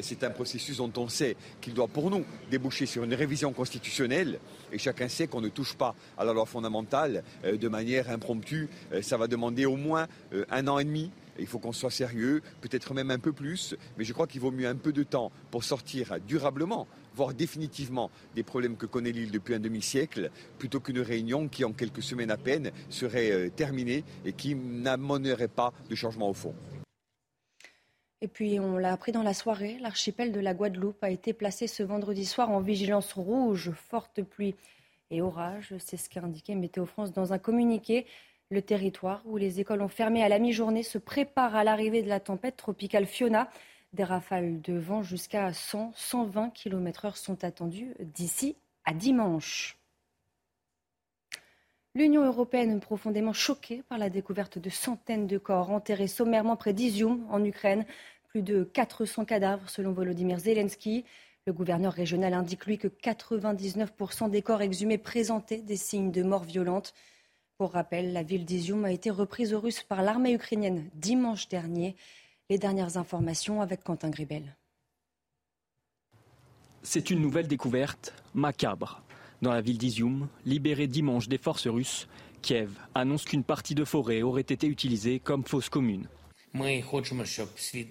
C'est 0.00 0.22
un 0.24 0.30
processus 0.30 0.76
dont 0.76 0.92
on 0.96 1.08
sait 1.08 1.36
qu'il 1.60 1.74
doit 1.74 1.88
pour 1.88 2.10
nous 2.10 2.24
déboucher 2.50 2.86
sur 2.86 3.04
une 3.04 3.14
révision 3.14 3.52
constitutionnelle 3.52 4.38
et 4.72 4.78
chacun 4.78 5.08
sait 5.08 5.26
qu'on 5.26 5.40
ne 5.40 5.48
touche 5.48 5.74
pas 5.74 5.94
à 6.16 6.24
la 6.24 6.32
loi 6.32 6.46
fondamentale 6.46 7.24
euh, 7.44 7.56
de 7.56 7.68
manière 7.68 8.08
impromptue. 8.08 8.68
Euh, 8.92 9.02
ça 9.02 9.16
va 9.16 9.26
demander 9.26 9.66
au 9.66 9.76
moins 9.76 10.06
euh, 10.32 10.44
un 10.50 10.68
an 10.68 10.78
et 10.78 10.84
demi. 10.84 11.10
Il 11.38 11.46
faut 11.46 11.58
qu'on 11.58 11.72
soit 11.72 11.90
sérieux, 11.90 12.42
peut-être 12.60 12.92
même 12.92 13.10
un 13.10 13.18
peu 13.18 13.32
plus, 13.32 13.74
mais 13.96 14.04
je 14.04 14.12
crois 14.12 14.26
qu'il 14.26 14.40
vaut 14.40 14.50
mieux 14.50 14.68
un 14.68 14.76
peu 14.76 14.92
de 14.92 15.02
temps 15.02 15.32
pour 15.50 15.64
sortir 15.64 16.18
durablement, 16.26 16.86
voire 17.14 17.32
définitivement, 17.32 18.10
des 18.34 18.42
problèmes 18.42 18.76
que 18.76 18.84
connaît 18.84 19.12
l'île 19.12 19.30
depuis 19.30 19.54
un 19.54 19.60
demi-siècle, 19.60 20.30
plutôt 20.58 20.80
qu'une 20.80 21.00
réunion 21.00 21.48
qui, 21.48 21.64
en 21.64 21.72
quelques 21.72 22.02
semaines 22.02 22.30
à 22.30 22.36
peine, 22.36 22.72
serait 22.90 23.50
terminée 23.56 24.04
et 24.26 24.34
qui 24.34 24.54
n'amènerait 24.54 25.48
pas 25.48 25.72
de 25.88 25.94
changement 25.94 26.28
au 26.28 26.34
fond. 26.34 26.54
Et 28.22 28.28
puis, 28.28 28.60
on 28.60 28.76
l'a 28.76 28.92
appris 28.92 29.12
dans 29.12 29.22
la 29.22 29.32
soirée, 29.32 29.78
l'archipel 29.80 30.30
de 30.30 30.40
la 30.40 30.52
Guadeloupe 30.52 31.02
a 31.02 31.10
été 31.10 31.32
placé 31.32 31.66
ce 31.66 31.82
vendredi 31.82 32.26
soir 32.26 32.50
en 32.50 32.60
vigilance 32.60 33.14
rouge, 33.14 33.70
forte 33.70 34.22
pluie 34.22 34.54
et 35.10 35.22
orage. 35.22 35.74
C'est 35.78 35.96
ce 35.96 36.10
qu'a 36.10 36.20
indiqué 36.20 36.54
Météo 36.54 36.84
France 36.84 37.12
dans 37.12 37.32
un 37.32 37.38
communiqué. 37.38 38.06
Le 38.50 38.60
territoire 38.60 39.22
où 39.24 39.38
les 39.38 39.60
écoles 39.60 39.80
ont 39.80 39.88
fermé 39.88 40.22
à 40.22 40.28
la 40.28 40.38
mi-journée 40.38 40.82
se 40.82 40.98
prépare 40.98 41.56
à 41.56 41.64
l'arrivée 41.64 42.02
de 42.02 42.08
la 42.08 42.20
tempête 42.20 42.56
tropicale 42.56 43.06
Fiona. 43.06 43.48
Des 43.94 44.04
rafales 44.04 44.60
de 44.60 44.74
vent 44.74 45.02
jusqu'à 45.02 45.50
100-120 45.50 46.52
km/h 46.52 47.16
sont 47.16 47.42
attendues 47.42 47.94
d'ici 48.00 48.56
à 48.84 48.92
dimanche. 48.92 49.79
L'Union 51.96 52.24
européenne 52.24 52.78
profondément 52.78 53.32
choquée 53.32 53.82
par 53.88 53.98
la 53.98 54.10
découverte 54.10 54.58
de 54.58 54.70
centaines 54.70 55.26
de 55.26 55.38
corps 55.38 55.70
enterrés 55.70 56.06
sommairement 56.06 56.54
près 56.54 56.72
d'Izium 56.72 57.26
en 57.30 57.44
Ukraine. 57.44 57.84
Plus 58.28 58.42
de 58.42 58.62
400 58.62 59.24
cadavres 59.24 59.68
selon 59.68 59.92
Volodymyr 59.92 60.38
Zelensky. 60.38 61.04
Le 61.46 61.52
gouverneur 61.52 61.92
régional 61.92 62.32
indique 62.34 62.66
lui 62.66 62.78
que 62.78 62.86
99% 62.86 64.30
des 64.30 64.40
corps 64.40 64.62
exhumés 64.62 64.98
présentaient 64.98 65.62
des 65.62 65.76
signes 65.76 66.12
de 66.12 66.22
mort 66.22 66.44
violente. 66.44 66.94
Pour 67.58 67.72
rappel, 67.72 68.12
la 68.12 68.22
ville 68.22 68.44
d'Izium 68.44 68.84
a 68.84 68.92
été 68.92 69.10
reprise 69.10 69.52
aux 69.52 69.60
Russes 69.60 69.82
par 69.82 70.02
l'armée 70.02 70.32
ukrainienne 70.32 70.88
dimanche 70.94 71.48
dernier. 71.48 71.96
Les 72.50 72.58
dernières 72.58 72.98
informations 72.98 73.62
avec 73.62 73.82
Quentin 73.82 74.10
Gribel. 74.10 74.56
C'est 76.82 77.10
une 77.10 77.20
nouvelle 77.20 77.48
découverte 77.48 78.14
macabre. 78.32 79.02
Dans 79.42 79.52
la 79.52 79.62
ville 79.62 79.78
d'Izium, 79.78 80.28
libérée 80.44 80.86
dimanche 80.86 81.28
des 81.28 81.38
forces 81.38 81.66
russes, 81.66 82.08
Kiev 82.42 82.70
annonce 82.94 83.24
qu'une 83.24 83.44
partie 83.44 83.74
de 83.74 83.84
forêt 83.84 84.20
aurait 84.22 84.42
été 84.42 84.66
utilisée 84.66 85.18
comme 85.18 85.44
fosse 85.44 85.70
commune. 85.70 86.08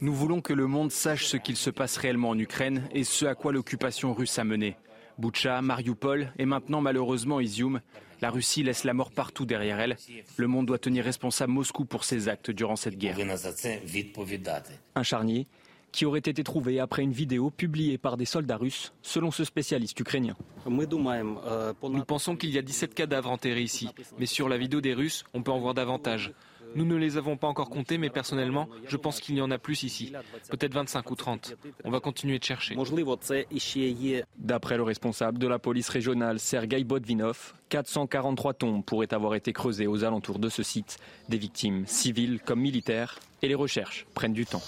Nous 0.02 0.14
voulons 0.14 0.42
que 0.42 0.54
le 0.54 0.68
monde 0.68 0.92
sache 0.92 1.26
ce 1.26 1.38
qu'il 1.38 1.56
se 1.56 1.70
passe 1.70 1.98
réellement 1.98 2.30
en 2.30 2.38
Ukraine 2.38 2.88
et 2.92 3.04
ce 3.04 3.26
à 3.26 3.34
quoi 3.34 3.52
l'occupation 3.52 4.14
russe 4.14 4.38
a 4.38 4.44
mené. 4.44 4.76
Boucha, 5.18 5.62
Mariupol 5.62 6.32
et 6.38 6.46
maintenant 6.46 6.82
malheureusement 6.82 7.40
Izium. 7.40 7.82
La 8.22 8.30
Russie 8.30 8.64
laisse 8.64 8.84
la 8.84 8.94
mort 8.94 9.12
partout 9.12 9.46
derrière 9.46 9.80
elle. 9.80 9.98
Le 10.38 10.48
monde 10.48 10.66
doit 10.66 10.78
tenir 10.78 11.06
responsable 11.06 11.54
Moscou 11.54 11.86
pour 11.86 12.04
ses 12.04 12.28
actes 12.28 12.52
durant 12.52 12.76
cette 12.76 12.98
guerre. 12.98 13.18
Un 14.96 15.04
charnier 15.04 15.48
qui 15.92 16.06
aurait 16.06 16.20
été 16.20 16.44
trouvé 16.44 16.80
après 16.80 17.04
une 17.04 17.12
vidéo 17.12 17.50
publiée 17.50 17.98
par 17.98 18.18
des 18.18 18.26
soldats 18.26 18.58
russes, 18.58 18.94
selon 19.02 19.32
ce 19.32 19.44
spécialiste 19.44 20.00
ukrainien. 20.00 20.36
Nous 20.68 22.06
pensons 22.06 22.36
qu'il 22.36 22.52
y 22.52 22.58
a 22.58 22.62
17 22.62 22.94
cadavres 22.94 23.30
enterrés 23.32 23.62
ici, 23.62 23.90
mais 24.18 24.26
sur 24.26 24.50
la 24.50 24.58
vidéo 24.58 24.82
des 24.82 24.94
Russes, 24.94 25.24
on 25.34 25.42
peut 25.42 25.52
en 25.52 25.60
voir 25.60 25.74
davantage. 25.74 26.34
Nous 26.76 26.86
ne 26.86 26.96
les 26.96 27.18
avons 27.18 27.36
pas 27.36 27.48
encore 27.48 27.70
comptés, 27.70 27.98
mais 27.98 28.10
personnellement, 28.10 28.70
je 28.86 28.96
pense 28.96 29.20
qu'il 29.20 29.36
y 29.36 29.42
en 29.42 29.50
a 29.50 29.58
plus 29.58 29.84
ici. 29.84 30.14
Peut-être 30.52 30.74
25 30.74 31.10
ou 31.10 31.16
30. 31.16 31.56
On 31.84 31.90
va 31.90 32.00
continuer 32.00 32.38
de 32.38 32.44
chercher. 32.44 32.76
D'après 34.38 34.78
le 34.78 34.84
responsable 34.84 35.40
de 35.40 35.48
la 35.48 35.58
police 35.58 35.90
régionale, 35.90 36.40
Sergei 36.40 36.84
Bodvinov, 36.84 37.54
443 37.70 38.54
tombes 38.54 38.86
pourraient 38.86 39.14
avoir 39.14 39.36
été 39.36 39.52
creusées 39.52 39.88
aux 39.88 40.04
alentours 40.04 40.38
de 40.38 40.50
ce 40.50 40.62
site, 40.62 41.00
des 41.28 41.38
victimes 41.38 41.88
civiles 41.88 42.40
comme 42.46 42.60
militaires, 42.60 43.18
et 43.42 43.48
les 43.48 43.56
recherches 43.56 44.06
prennent 44.14 44.34
du 44.34 44.46
temps. 44.46 44.62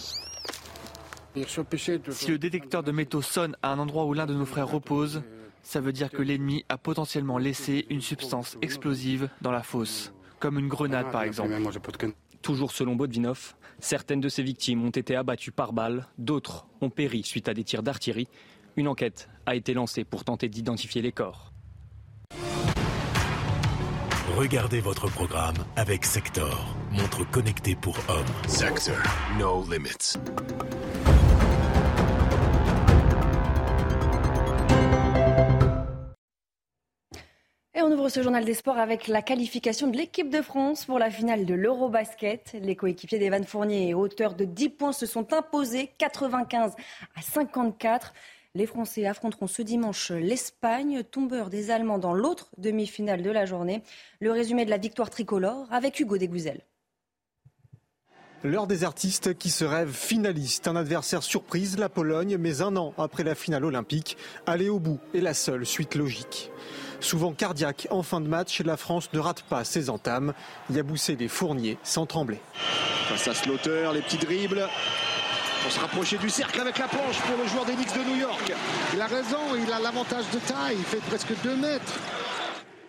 Si 2.10 2.32
le 2.32 2.38
détecteur 2.38 2.84
de 2.84 2.92
métaux 2.92 3.22
sonne 3.22 3.56
à 3.62 3.72
un 3.72 3.80
endroit 3.80 4.06
où 4.06 4.14
l'un 4.14 4.26
de 4.26 4.34
nos 4.34 4.46
frères 4.46 4.70
repose, 4.70 5.24
ça 5.64 5.80
veut 5.80 5.94
dire 5.94 6.10
que 6.10 6.22
l'ennemi 6.22 6.66
a 6.70 6.78
potentiellement 6.78 7.38
laissé 7.38 7.86
une 7.90 8.02
substance 8.02 8.58
explosive 8.62 9.30
dans 9.42 9.52
la 9.52 9.64
fosse 9.64 10.12
comme 10.42 10.60
une 10.60 10.68
grenade 10.68 11.10
par 11.12 11.24
exemple. 11.24 11.54
Toujours 12.42 12.72
selon 12.72 12.96
Bodvinov, 12.96 13.54
certaines 13.80 14.20
de 14.20 14.28
ces 14.28 14.44
victimes 14.44 14.84
ont 14.84 14.90
été 14.90 15.16
abattues 15.16 15.52
par 15.52 15.72
balles, 15.72 16.08
d'autres 16.18 16.66
ont 16.82 16.90
péri 16.90 17.24
suite 17.24 17.48
à 17.48 17.54
des 17.54 17.64
tirs 17.64 17.84
d'artillerie. 17.84 18.28
Une 18.76 18.88
enquête 18.88 19.30
a 19.46 19.56
été 19.56 19.74
lancée 19.74 20.04
pour 20.04 20.24
tenter 20.24 20.50
d'identifier 20.50 21.02
les 21.02 21.12
corps. 21.12 21.54
Regardez 24.36 24.80
votre 24.80 25.08
programme 25.12 25.58
avec 25.76 26.06
Sector, 26.06 26.76
montre 26.92 27.30
connectée 27.30 27.76
pour 27.76 27.98
hommes. 28.08 28.26
Sector, 28.48 28.96
no 29.38 29.64
limits. 29.70 30.18
Et 37.82 37.84
on 37.84 37.92
ouvre 37.94 38.10
ce 38.10 38.22
journal 38.22 38.46
des 38.46 38.54
sports 38.54 38.78
avec 38.78 39.08
la 39.08 39.24
qualification 39.24 39.88
de 39.88 39.98
l'équipe 39.98 40.30
de 40.30 40.44
France 40.44 40.86
pour 40.86 41.00
la 41.00 41.10
finale 41.10 41.48
de 41.48 41.56
l'Eurobasket. 41.56 42.56
Les 42.62 42.76
coéquipiers 42.76 43.18
d'Evan 43.18 43.44
Fournier, 43.44 43.96
hauteur 43.96 44.36
de 44.36 44.46
10 44.46 44.70
points, 44.70 44.92
se 44.92 45.08
sont 45.08 45.34
imposés 45.34 45.90
95 45.98 46.76
à 47.16 47.22
54. 47.24 48.14
Les 48.54 48.68
Français 48.68 49.08
affronteront 49.08 49.48
ce 49.48 49.64
dimanche 49.64 50.12
l'Espagne, 50.12 51.02
tombeur 51.02 51.50
des 51.50 51.72
Allemands 51.72 51.98
dans 51.98 52.14
l'autre 52.14 52.52
demi-finale 52.60 53.24
de 53.24 53.32
la 53.32 53.48
journée. 53.48 53.82
Le 54.20 54.32
résumé 54.32 54.64
de 54.64 54.70
la 54.70 54.78
victoire 54.78 55.10
tricolore 55.10 55.66
avec 55.72 56.00
Hugo 56.00 56.20
Degouzel. 56.20 56.62
L'heure 58.44 58.66
des 58.66 58.84
artistes 58.84 59.38
qui 59.38 59.52
se 59.52 59.64
rêvent 59.64 59.94
finalistes. 59.94 60.68
Un 60.68 60.76
adversaire 60.76 61.22
surprise, 61.22 61.78
la 61.78 61.90
Pologne, 61.90 62.38
mais 62.40 62.64
un 62.64 62.76
an 62.76 62.94
après 62.98 63.24
la 63.24 63.36
finale 63.36 63.66
olympique, 63.66 64.18
aller 64.48 64.68
au 64.68 64.80
bout 64.80 65.00
est 65.14 65.22
la 65.22 65.36
seule 65.36 65.64
suite 65.64 65.94
logique. 65.94 66.52
Souvent 67.02 67.34
cardiaque, 67.34 67.88
en 67.92 68.02
fin 68.02 68.20
de 68.20 68.28
match, 68.28 68.62
la 68.62 68.78
France 68.78 69.10
ne 69.14 69.20
rate 69.20 69.44
pas 69.44 69.64
ses 69.64 69.92
entames. 69.92 70.34
Yaboussé 70.72 71.16
des 71.16 71.28
fourniers 71.28 71.78
sans 71.84 72.08
trembler. 72.08 72.40
Face 73.10 73.28
à 73.28 73.36
Slaughter, 73.36 73.90
les 73.94 74.02
petits 74.02 74.18
dribbles. 74.18 74.68
Pour 75.62 75.72
se 75.72 75.80
rapprocher 75.80 76.18
du 76.18 76.32
cercle 76.32 76.62
avec 76.62 76.80
la 76.80 76.88
planche 76.88 77.20
pour 77.22 77.38
le 77.38 77.48
joueur 77.48 77.66
des 77.66 77.74
Knicks 77.74 77.94
de 77.94 78.10
New 78.10 78.18
York. 78.18 78.54
Il 78.96 79.02
a 79.02 79.06
raison, 79.06 79.38
il 79.56 79.72
a 79.72 79.80
l'avantage 79.80 80.26
de 80.34 80.40
taille, 80.40 80.78
il 80.80 80.84
fait 80.84 81.02
presque 81.08 81.34
2 81.44 81.56
mètres. 81.58 82.00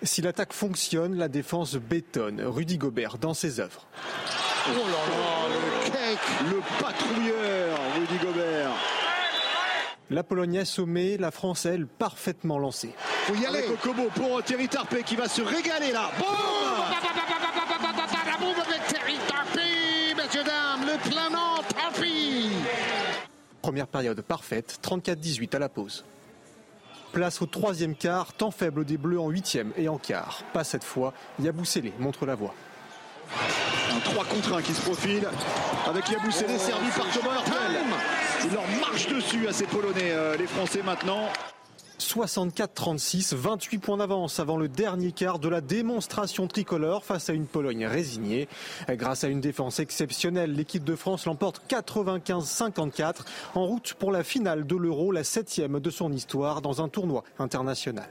Si 0.03 0.23
l'attaque 0.23 0.55
fonctionne, 0.55 1.17
la 1.17 1.29
défense 1.29 1.75
bétonne. 1.75 2.41
Rudy 2.43 2.79
Gobert 2.79 3.19
dans 3.19 3.35
ses 3.35 3.61
œuvres. 3.61 3.87
Oh 4.69 4.71
là 4.75 4.83
là, 4.83 5.42
le 6.51 6.61
patrouilleur, 6.83 7.79
Rudy 7.97 8.25
Gobert. 8.25 8.71
La 10.11 10.23
Pologne 10.23 10.59
assommée, 10.59 11.17
la 11.17 11.31
France, 11.31 11.65
elle, 11.65 11.87
parfaitement 11.87 12.59
lancée. 12.59 12.95
Faut 13.27 13.35
y 13.35 13.47
aller. 13.47 13.63
Kokobo 13.63 14.11
pour 14.15 14.43
Thierry 14.43 14.69
Tarpé 14.69 15.03
qui 15.03 15.17
va 15.17 15.29
se 15.29 15.41
régaler 15.41 15.93
là. 15.93 16.11
Boum 16.19 16.29
La 18.27 18.39
bombe 18.39 18.57
avec 18.67 18.87
Thierry 18.89 19.17
Tarpé, 19.27 20.15
messieurs, 20.17 20.45
dames, 20.45 20.87
le 20.87 21.11
planant 21.11 21.63
Tarpé. 21.75 22.09
Première 23.63 23.87
période 23.87 24.21
parfaite, 24.21 24.81
34-18 24.83 25.57
à 25.57 25.59
la 25.59 25.69
pause. 25.69 26.05
Place 27.13 27.41
au 27.41 27.47
troisième 27.47 27.95
quart, 27.95 28.33
temps 28.33 28.51
faible 28.51 28.85
des 28.85 28.97
Bleus 28.97 29.21
en 29.21 29.29
huitième 29.29 29.73
et 29.77 29.89
en 29.89 29.99
quart. 29.99 30.43
Pas 30.53 30.65
cette 30.65 30.85
fois, 30.85 31.13
Yaboussélé 31.39 31.93
montre 31.99 32.27
la 32.27 32.35
voie. 32.35 32.55
Un 33.95 34.01
3 34.01 34.25
contre 34.25 34.55
1 34.55 34.63
qui 34.63 34.73
se 34.73 34.81
profile 34.81 35.29
avec 35.87 36.09
Yaboussélé 36.09 36.57
servi 36.57 36.89
par 36.97 37.07
Thomas 37.11 37.35
Hurtel. 37.35 37.81
Il 38.45 38.53
leur 38.55 38.67
marche 38.81 39.07
dessus 39.09 39.47
à 39.47 39.53
ces 39.53 39.67
Polonais, 39.67 40.13
euh, 40.13 40.37
les 40.37 40.47
Français 40.47 40.83
maintenant. 40.83 41.29
64-36, 41.99 43.35
28 43.35 43.79
points 43.79 43.97
d'avance 43.99 44.41
avant 44.41 44.57
le 44.57 44.69
dernier 44.69 45.13
quart 45.13 45.39
de 45.39 45.49
la 45.49 45.61
démonstration 45.61 46.47
tricolore 46.47 47.05
face 47.05 47.29
à 47.29 47.35
une 47.35 47.47
Pologne 47.47 47.87
résignée. 47.87 48.49
Grâce 48.89 49.25
à 49.25 49.29
une 49.29 49.41
défense 49.41 49.79
exceptionnelle, 49.79 50.55
l'équipe 50.55 50.85
de 50.85 50.97
France 50.97 51.27
l'emporte 51.27 51.63
95-54 51.69 53.17
en 53.55 53.67
route 53.67 53.95
pour 53.95 54.11
la 54.11 54.25
finale 54.25 54.67
de 54.67 54.77
l'Euro, 54.77 55.13
la 55.13 55.25
septième 55.25 55.81
de 55.81 55.91
son 55.91 56.13
histoire 56.13 56.63
dans 56.63 56.83
un 56.83 56.89
tournoi 56.89 57.25
international. 57.39 58.09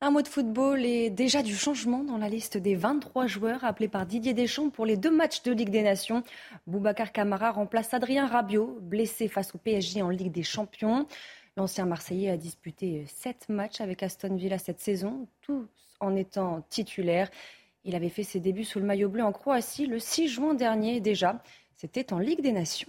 Un 0.00 0.12
mot 0.12 0.22
de 0.22 0.28
football 0.28 0.84
et 0.84 1.10
déjà 1.10 1.42
du 1.42 1.56
changement 1.56 2.04
dans 2.04 2.18
la 2.18 2.28
liste 2.28 2.56
des 2.56 2.76
23 2.76 3.26
joueurs 3.26 3.64
appelés 3.64 3.88
par 3.88 4.06
Didier 4.06 4.32
Deschamps 4.32 4.70
pour 4.70 4.86
les 4.86 4.96
deux 4.96 5.10
matchs 5.10 5.42
de 5.42 5.50
Ligue 5.50 5.70
des 5.70 5.82
Nations. 5.82 6.22
Boubacar 6.68 7.10
Camara 7.10 7.50
remplace 7.50 7.92
Adrien 7.92 8.28
Rabiot, 8.28 8.78
blessé 8.80 9.26
face 9.26 9.56
au 9.56 9.58
PSG 9.58 10.00
en 10.02 10.10
Ligue 10.10 10.30
des 10.30 10.44
Champions. 10.44 11.08
L'ancien 11.56 11.84
Marseillais 11.84 12.30
a 12.30 12.36
disputé 12.36 13.06
sept 13.08 13.48
matchs 13.48 13.80
avec 13.80 14.04
Aston 14.04 14.36
Villa 14.36 14.58
cette 14.58 14.80
saison, 14.80 15.26
tous 15.40 15.66
en 15.98 16.14
étant 16.14 16.64
titulaire. 16.70 17.28
Il 17.84 17.96
avait 17.96 18.08
fait 18.08 18.22
ses 18.22 18.38
débuts 18.38 18.62
sous 18.62 18.78
le 18.78 18.84
maillot 18.84 19.08
bleu 19.08 19.24
en 19.24 19.32
Croatie 19.32 19.86
le 19.86 19.98
6 19.98 20.28
juin 20.28 20.54
dernier 20.54 21.00
déjà. 21.00 21.42
C'était 21.74 22.12
en 22.12 22.20
Ligue 22.20 22.40
des 22.40 22.52
Nations. 22.52 22.88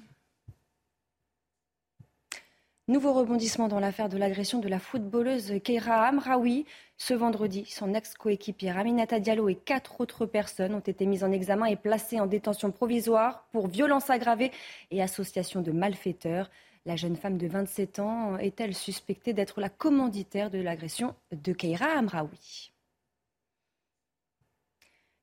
Nouveau 2.89 3.13
rebondissement 3.13 3.67
dans 3.67 3.79
l'affaire 3.79 4.09
de 4.09 4.17
l'agression 4.17 4.57
de 4.57 4.67
la 4.67 4.79
footballeuse 4.79 5.53
Keira 5.63 6.07
Amraoui. 6.07 6.65
Ce 6.97 7.13
vendredi, 7.13 7.65
son 7.65 7.93
ex-coéquipière 7.93 8.79
Aminata 8.79 9.19
Diallo 9.19 9.47
et 9.47 9.53
quatre 9.53 10.01
autres 10.01 10.25
personnes 10.25 10.73
ont 10.73 10.79
été 10.79 11.05
mises 11.05 11.23
en 11.23 11.31
examen 11.31 11.67
et 11.67 11.75
placées 11.75 12.19
en 12.19 12.25
détention 12.25 12.71
provisoire 12.71 13.45
pour 13.51 13.67
violence 13.67 14.09
aggravée 14.09 14.51
et 14.89 15.03
association 15.03 15.61
de 15.61 15.71
malfaiteurs. 15.71 16.49
La 16.87 16.95
jeune 16.95 17.15
femme 17.15 17.37
de 17.37 17.45
27 17.45 17.99
ans 17.99 18.37
est-elle 18.39 18.73
suspectée 18.73 19.33
d'être 19.33 19.61
la 19.61 19.69
commanditaire 19.69 20.49
de 20.49 20.57
l'agression 20.57 21.13
de 21.31 21.53
Keira 21.53 21.91
Amraoui 21.95 22.71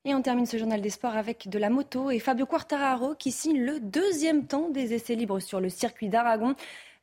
et 0.08 0.14
on 0.14 0.22
termine 0.22 0.46
ce 0.46 0.56
journal 0.56 0.80
des 0.80 0.90
sports 0.90 1.16
avec 1.16 1.48
de 1.48 1.58
la 1.58 1.68
moto 1.68 2.12
et 2.12 2.20
Fabio 2.20 2.46
Quartararo 2.46 3.16
qui 3.16 3.32
signe 3.32 3.60
le 3.60 3.80
deuxième 3.80 4.46
temps 4.46 4.70
des 4.70 4.94
essais 4.94 5.16
libres 5.16 5.40
sur 5.40 5.58
le 5.58 5.68
circuit 5.68 6.08
d'Aragon. 6.08 6.54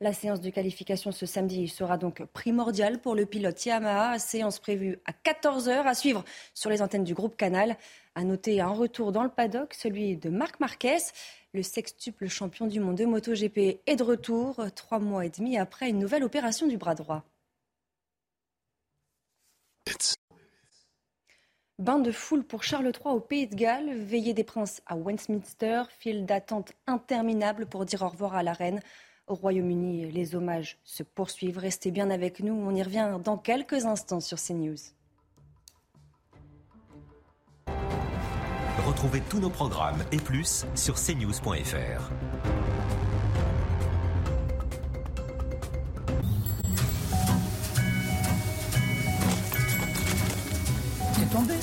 La 0.04 0.12
séance 0.12 0.42
de 0.42 0.50
qualification 0.50 1.14
ce 1.14 1.26
samedi 1.26 1.70
sera 1.70 1.98
donc 1.98 2.26
primordiale 2.26 3.00
pour 3.00 3.16
le 3.16 3.26
pilote 3.26 3.66
Yamaha. 3.66 4.20
Séance 4.20 4.60
prévue 4.60 5.00
à 5.06 5.14
14h 5.14 5.86
à 5.86 5.94
suivre 5.94 6.26
sur 6.54 6.70
les 6.70 6.82
antennes 6.82 7.06
du 7.06 7.14
groupe 7.14 7.38
Canal. 7.38 7.78
À 8.14 8.26
noter 8.26 8.60
un 8.60 8.68
retour 8.68 9.14
dans 9.14 9.24
le 9.24 9.30
paddock, 9.30 9.74
celui 9.74 10.18
de 10.18 10.30
Marc 10.30 10.60
Marquez. 10.60 10.98
Le 11.54 11.64
sextuple 11.64 12.28
champion 12.28 12.68
du 12.68 12.82
monde 12.82 12.98
de 12.98 13.06
MotoGP 13.06 13.80
est 13.88 13.96
de 13.96 14.04
retour 14.04 14.62
trois 14.76 15.00
mois 15.00 15.26
et 15.26 15.30
demi 15.30 15.58
après 15.58 15.88
une 15.88 16.00
nouvelle 16.00 16.26
opération 16.26 16.68
du 16.68 16.76
bras 16.76 16.96
droit. 16.96 17.24
Bain 21.80 22.00
de 22.00 22.12
foule 22.12 22.44
pour 22.44 22.64
Charles 22.64 22.92
III 22.94 23.14
au 23.14 23.22
Pays 23.22 23.48
de 23.48 23.56
Galles, 23.56 23.98
veillée 23.98 24.34
des 24.34 24.44
princes 24.44 24.82
à 24.86 24.98
Westminster, 24.98 25.84
file 25.98 26.26
d'attente 26.26 26.74
interminable 26.88 27.68
pour 27.68 27.86
dire 27.86 28.02
au 28.02 28.10
revoir 28.10 28.36
à 28.36 28.44
la 28.44 28.52
reine. 28.52 28.82
Au 29.28 29.36
Royaume-Uni, 29.36 30.12
les 30.12 30.36
hommages 30.36 30.78
se 30.84 31.02
poursuivent. 31.02 31.58
Restez 31.58 31.92
bien 31.92 32.10
avec 32.10 32.42
nous. 32.42 32.54
On 32.54 32.76
y 32.76 32.84
revient 32.84 33.18
dans 33.24 33.38
quelques 33.38 33.86
instants 33.86 34.20
sur 34.20 34.38
CNews. 34.38 34.76
Retrouvez 38.86 39.22
tous 39.30 39.40
nos 39.40 39.50
programmes 39.50 40.04
et 40.12 40.18
plus 40.18 40.66
sur 40.76 40.96
cnews.fr. 40.96 42.10
T'es 51.16 51.26
tombé? 51.26 51.54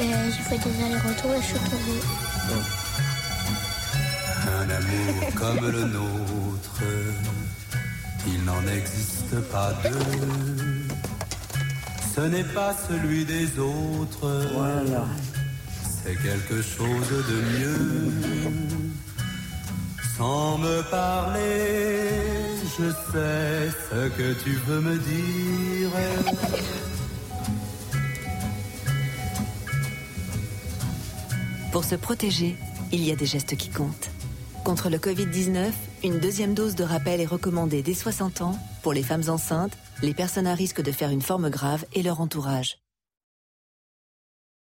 Euh, 0.00 0.30
J'ai 0.30 0.42
fait 0.42 0.58
des 0.58 0.84
allers-retours 0.84 1.32
et 1.32 1.36
je 1.38 1.42
suis 1.42 1.58
tombée. 1.70 2.33
Amour 4.76 5.34
comme 5.36 5.70
le 5.70 5.84
nôtre, 5.84 6.82
il 8.26 8.44
n'en 8.44 8.62
existe 8.66 9.38
pas 9.52 9.72
deux. 9.84 10.88
Ce 12.14 12.20
n'est 12.22 12.44
pas 12.44 12.74
celui 12.88 13.24
des 13.24 13.58
autres. 13.58 14.48
Voilà. 14.52 15.06
C'est 16.02 16.16
quelque 16.16 16.60
chose 16.62 17.10
de 17.30 17.38
mieux. 17.58 18.12
Sans 20.16 20.58
me 20.58 20.82
parler, 20.90 22.10
je 22.78 22.90
sais 23.12 23.70
ce 23.90 24.08
que 24.08 24.32
tu 24.42 24.50
veux 24.66 24.80
me 24.80 24.96
dire. 24.96 25.90
Pour 31.72 31.84
se 31.84 31.96
protéger, 31.96 32.56
il 32.92 33.04
y 33.04 33.10
a 33.10 33.16
des 33.16 33.26
gestes 33.26 33.56
qui 33.56 33.68
comptent. 33.68 34.10
Contre 34.64 34.88
le 34.88 34.96
Covid-19, 34.96 35.72
une 36.04 36.18
deuxième 36.20 36.54
dose 36.54 36.74
de 36.74 36.84
rappel 36.84 37.20
est 37.20 37.26
recommandée 37.26 37.82
dès 37.82 37.92
60 37.92 38.40
ans 38.40 38.58
pour 38.82 38.94
les 38.94 39.02
femmes 39.02 39.28
enceintes, 39.28 39.76
les 40.02 40.14
personnes 40.14 40.46
à 40.46 40.54
risque 40.54 40.80
de 40.80 40.90
faire 40.90 41.10
une 41.10 41.20
forme 41.20 41.50
grave 41.50 41.84
et 41.92 42.02
leur 42.02 42.22
entourage. 42.22 42.83